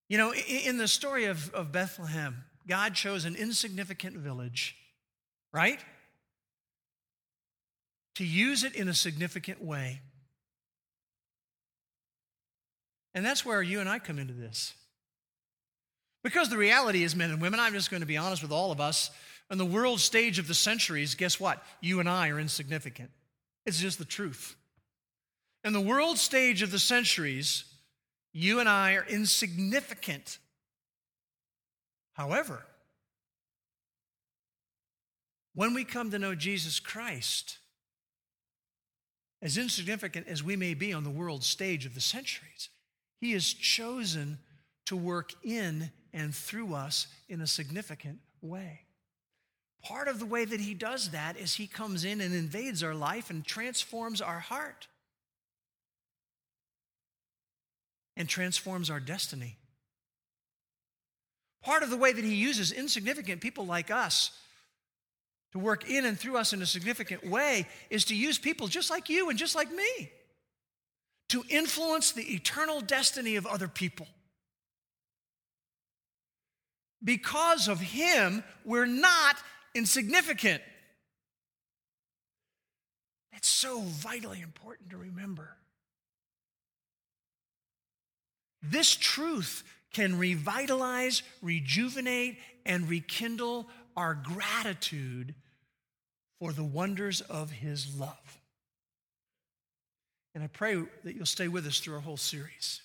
You 0.09 0.17
know, 0.17 0.33
in 0.33 0.77
the 0.77 0.88
story 0.88 1.25
of, 1.25 1.53
of 1.53 1.71
Bethlehem, 1.71 2.43
God 2.67 2.93
chose 2.93 3.25
an 3.25 3.36
insignificant 3.36 4.17
village, 4.17 4.75
right? 5.51 5.79
To 8.15 8.25
use 8.25 8.63
it 8.63 8.75
in 8.75 8.88
a 8.88 8.93
significant 8.93 9.63
way. 9.63 10.01
And 13.15 13.25
that's 13.25 13.45
where 13.45 13.62
you 13.62 13.79
and 13.79 13.89
I 13.89 13.99
come 13.99 14.19
into 14.19 14.33
this. 14.33 14.73
Because 16.23 16.49
the 16.49 16.57
reality 16.57 17.03
is, 17.03 17.15
men 17.15 17.31
and 17.31 17.41
women, 17.41 17.59
I'm 17.59 17.73
just 17.73 17.91
going 17.91 18.01
to 18.01 18.07
be 18.07 18.17
honest 18.17 18.41
with 18.41 18.51
all 18.51 18.71
of 18.71 18.79
us, 18.79 19.12
on 19.51 19.57
the 19.57 19.65
world 19.65 19.99
stage 19.99 20.39
of 20.39 20.47
the 20.47 20.53
centuries, 20.53 21.15
guess 21.15 21.39
what? 21.39 21.62
You 21.81 21.99
and 21.99 22.09
I 22.09 22.29
are 22.29 22.39
insignificant. 22.39 23.12
It's 23.65 23.79
just 23.79 23.99
the 23.99 24.05
truth. 24.05 24.55
In 25.63 25.71
the 25.71 25.82
world 25.82 26.17
stage 26.17 26.62
of 26.62 26.71
the 26.71 26.80
centuries, 26.80 27.63
you 28.34 28.60
and 28.60 28.67
I 28.67 28.95
are 28.95 29.06
insignificant. 29.08 30.39
However, 32.13 32.65
when 35.56 35.73
we 35.73 35.86
come 35.86 36.12
to 36.12 36.19
know 36.19 36.36
Jesus 36.36 36.80
Christ, 36.80 37.60
as 39.41 39.58
insignificant 39.58 40.28
as 40.28 40.43
we 40.43 40.56
may 40.56 40.73
be 40.73 40.91
on 40.91 41.04
the 41.04 41.10
world 41.10 41.43
stage 41.43 41.86
of 41.86 41.95
the 41.95 42.02
centuries, 42.02 42.69
he 43.19 43.32
has 43.32 43.54
chosen 43.54 44.39
to 44.86 44.97
work 44.97 45.34
in 45.43 45.91
and 46.12 46.36
through 46.36 46.73
us 46.73 47.08
in 47.30 47.39
a 47.39 47.47
significant 47.47 48.19
way. 48.41 48.82
Part 49.82 50.08
of 50.08 50.19
the 50.19 50.26
way 50.26 50.43
that 50.43 50.60
he 50.60 50.73
does 50.73 51.12
that 51.12 51.38
is 51.38 51.56
he 51.56 51.67
comes 51.67 52.04
in 52.04 52.19
and 52.19 52.34
invades 52.34 52.84
our 52.84 52.95
life 52.95 53.30
and 53.30 53.45
transforms 53.45 54.21
our 54.21 54.39
heart 54.39 54.88
and 58.15 58.30
transforms 58.30 58.89
our 58.89 58.99
destiny. 58.99 59.58
Part 61.63 61.84
of 61.84 61.89
the 61.89 61.97
way 61.97 62.12
that 62.12 62.23
he 62.23 62.36
uses 62.36 62.71
insignificant 62.71 63.41
people 63.41 63.65
like 63.65 63.89
us 63.89 64.32
to 65.54 65.60
work 65.60 65.89
in 65.89 66.06
and 66.06 66.19
through 66.19 66.38
us 66.38 66.52
in 66.52 66.62
a 66.62 66.65
significant 66.65 67.26
way 67.26 67.67
is 67.89 68.06
to 68.06 68.15
use 68.15 68.38
people 68.38 68.67
just 68.67 68.89
like 68.89 69.10
you 69.10 69.30
and 69.30 69.39
just 69.39 69.56
like 69.56 69.71
me 69.71 70.12
to 71.30 71.43
influence 71.49 72.12
the 72.12 72.34
eternal 72.34 72.82
destiny 72.82 73.38
of 73.38 73.45
other 73.45 73.67
people. 73.67 74.08
Because 77.04 77.67
of 77.67 77.80
him, 77.80 78.43
we're 78.65 78.86
not 78.86 79.38
insignificant. 79.73 80.62
That's 83.32 83.47
so 83.47 83.82
vitally 83.82 84.41
important 84.41 84.91
to 84.91 84.97
remember. 84.97 85.58
This 88.63 88.95
truth 88.95 89.63
can 89.91 90.17
revitalize, 90.17 91.21
rejuvenate, 91.41 92.38
and 92.65 92.89
rekindle 92.89 93.67
our 93.95 94.15
gratitude 94.15 95.36
for 96.39 96.52
the 96.52 96.63
wonders 96.63 97.21
of 97.21 97.52
his 97.52 97.95
love. 97.97 98.39
And 100.34 100.43
I 100.43 100.47
pray 100.47 100.82
that 101.04 101.15
you'll 101.15 101.26
stay 101.26 101.47
with 101.47 101.67
us 101.67 101.80
through 101.80 101.95
our 101.95 102.02
whole 102.02 102.17
series 102.17 102.82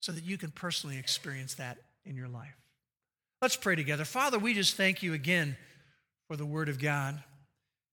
so 0.00 0.12
that 0.12 0.24
you 0.24 0.38
can 0.38 0.50
personally 0.50 0.98
experience 0.98 1.54
that 1.56 1.76
in 2.06 2.16
your 2.16 2.28
life. 2.28 2.56
Let's 3.42 3.56
pray 3.56 3.76
together. 3.76 4.04
Father, 4.04 4.38
we 4.38 4.54
just 4.54 4.76
thank 4.76 5.02
you 5.02 5.12
again 5.12 5.56
for 6.28 6.36
the 6.36 6.46
Word 6.46 6.68
of 6.68 6.78
God. 6.78 7.22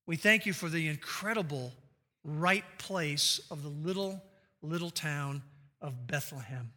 We 0.06 0.16
thank 0.16 0.46
you 0.46 0.52
for 0.54 0.68
the 0.68 0.88
incredible 0.88 1.72
right 2.24 2.64
place 2.78 3.40
of 3.50 3.62
the 3.62 3.68
little, 3.68 4.22
little 4.62 4.90
town 4.90 5.42
of 5.80 6.06
Bethlehem. 6.06 6.72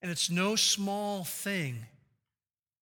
And 0.00 0.10
it's 0.10 0.30
no 0.30 0.56
small 0.56 1.24
thing 1.24 1.86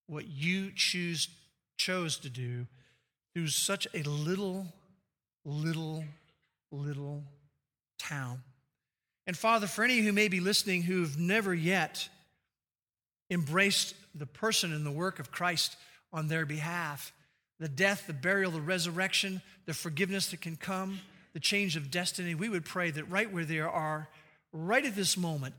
what 0.07 0.27
you 0.27 0.73
choose, 0.75 1.29
chose 1.77 2.19
to 2.19 2.31
do 2.31 2.67
through 3.35 3.49
such 3.49 3.87
a 3.95 4.03
little, 4.03 4.67
little 5.45 6.05
little 6.73 7.25
town. 7.99 8.43
And 9.27 9.37
Father, 9.37 9.67
for 9.67 9.85
any 9.85 9.99
who 9.99 10.13
may 10.13 10.29
be 10.29 10.41
listening 10.41 10.83
who've 10.83 11.19
never 11.19 11.55
yet 11.55 12.09
embraced 13.31 13.95
the 14.15 14.27
person 14.27 14.73
and 14.73 14.85
the 14.85 14.91
work 14.91 15.19
of 15.19 15.31
Christ 15.31 15.77
on 16.13 16.29
their 16.29 16.47
behalf, 16.47 17.13
the 17.59 17.69
death, 17.69 18.07
the 18.07 18.13
burial, 18.13 18.51
the 18.51 18.61
resurrection, 18.61 19.43
the 19.67 19.75
forgiveness 19.75 20.29
that 20.29 20.41
can 20.41 20.57
come, 20.57 21.01
the 21.33 21.41
change 21.41 21.77
of 21.77 21.91
destiny, 21.91 22.35
we 22.35 22.49
would 22.49 22.65
pray 22.65 22.91
that 22.91 23.05
right 23.05 23.33
where 23.33 23.45
they 23.45 23.61
are, 23.61 24.09
right 24.53 24.85
at 24.85 24.97
this 24.97 25.17
moment, 25.17 25.55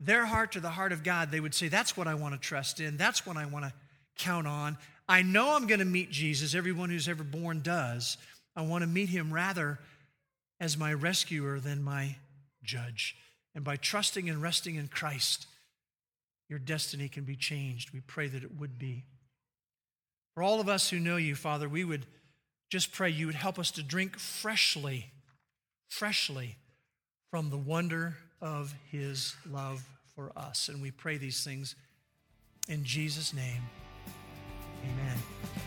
their 0.00 0.26
heart 0.26 0.52
to 0.52 0.60
the 0.60 0.70
heart 0.70 0.92
of 0.92 1.02
God, 1.02 1.30
they 1.30 1.40
would 1.40 1.54
say, 1.54 1.68
That's 1.68 1.96
what 1.96 2.06
I 2.06 2.14
want 2.14 2.34
to 2.34 2.40
trust 2.40 2.80
in. 2.80 2.96
That's 2.96 3.26
what 3.26 3.36
I 3.36 3.46
want 3.46 3.64
to 3.64 3.72
count 4.16 4.46
on. 4.46 4.76
I 5.08 5.22
know 5.22 5.54
I'm 5.54 5.66
going 5.66 5.80
to 5.80 5.86
meet 5.86 6.10
Jesus. 6.10 6.54
Everyone 6.54 6.90
who's 6.90 7.08
ever 7.08 7.24
born 7.24 7.60
does. 7.60 8.16
I 8.56 8.62
want 8.62 8.82
to 8.82 8.88
meet 8.88 9.08
him 9.08 9.32
rather 9.32 9.78
as 10.60 10.76
my 10.76 10.92
rescuer 10.92 11.58
than 11.58 11.82
my 11.82 12.16
judge. 12.62 13.16
And 13.54 13.64
by 13.64 13.76
trusting 13.76 14.28
and 14.28 14.40
resting 14.40 14.76
in 14.76 14.88
Christ, 14.88 15.46
your 16.48 16.58
destiny 16.58 17.08
can 17.08 17.24
be 17.24 17.36
changed. 17.36 17.92
We 17.92 18.00
pray 18.00 18.28
that 18.28 18.42
it 18.42 18.58
would 18.58 18.78
be. 18.78 19.04
For 20.34 20.42
all 20.42 20.60
of 20.60 20.68
us 20.68 20.90
who 20.90 20.98
know 20.98 21.16
you, 21.16 21.34
Father, 21.34 21.68
we 21.68 21.84
would 21.84 22.06
just 22.70 22.92
pray 22.92 23.10
you 23.10 23.26
would 23.26 23.34
help 23.34 23.58
us 23.58 23.70
to 23.72 23.82
drink 23.82 24.18
freshly, 24.18 25.12
freshly 25.88 26.56
from 27.30 27.50
the 27.50 27.56
wonder 27.56 28.16
of 28.44 28.74
his 28.92 29.34
love 29.50 29.82
for 30.14 30.30
us. 30.36 30.68
And 30.68 30.82
we 30.82 30.90
pray 30.90 31.16
these 31.16 31.42
things 31.42 31.74
in 32.68 32.84
Jesus' 32.84 33.32
name. 33.32 33.62
Amen. 34.84 35.63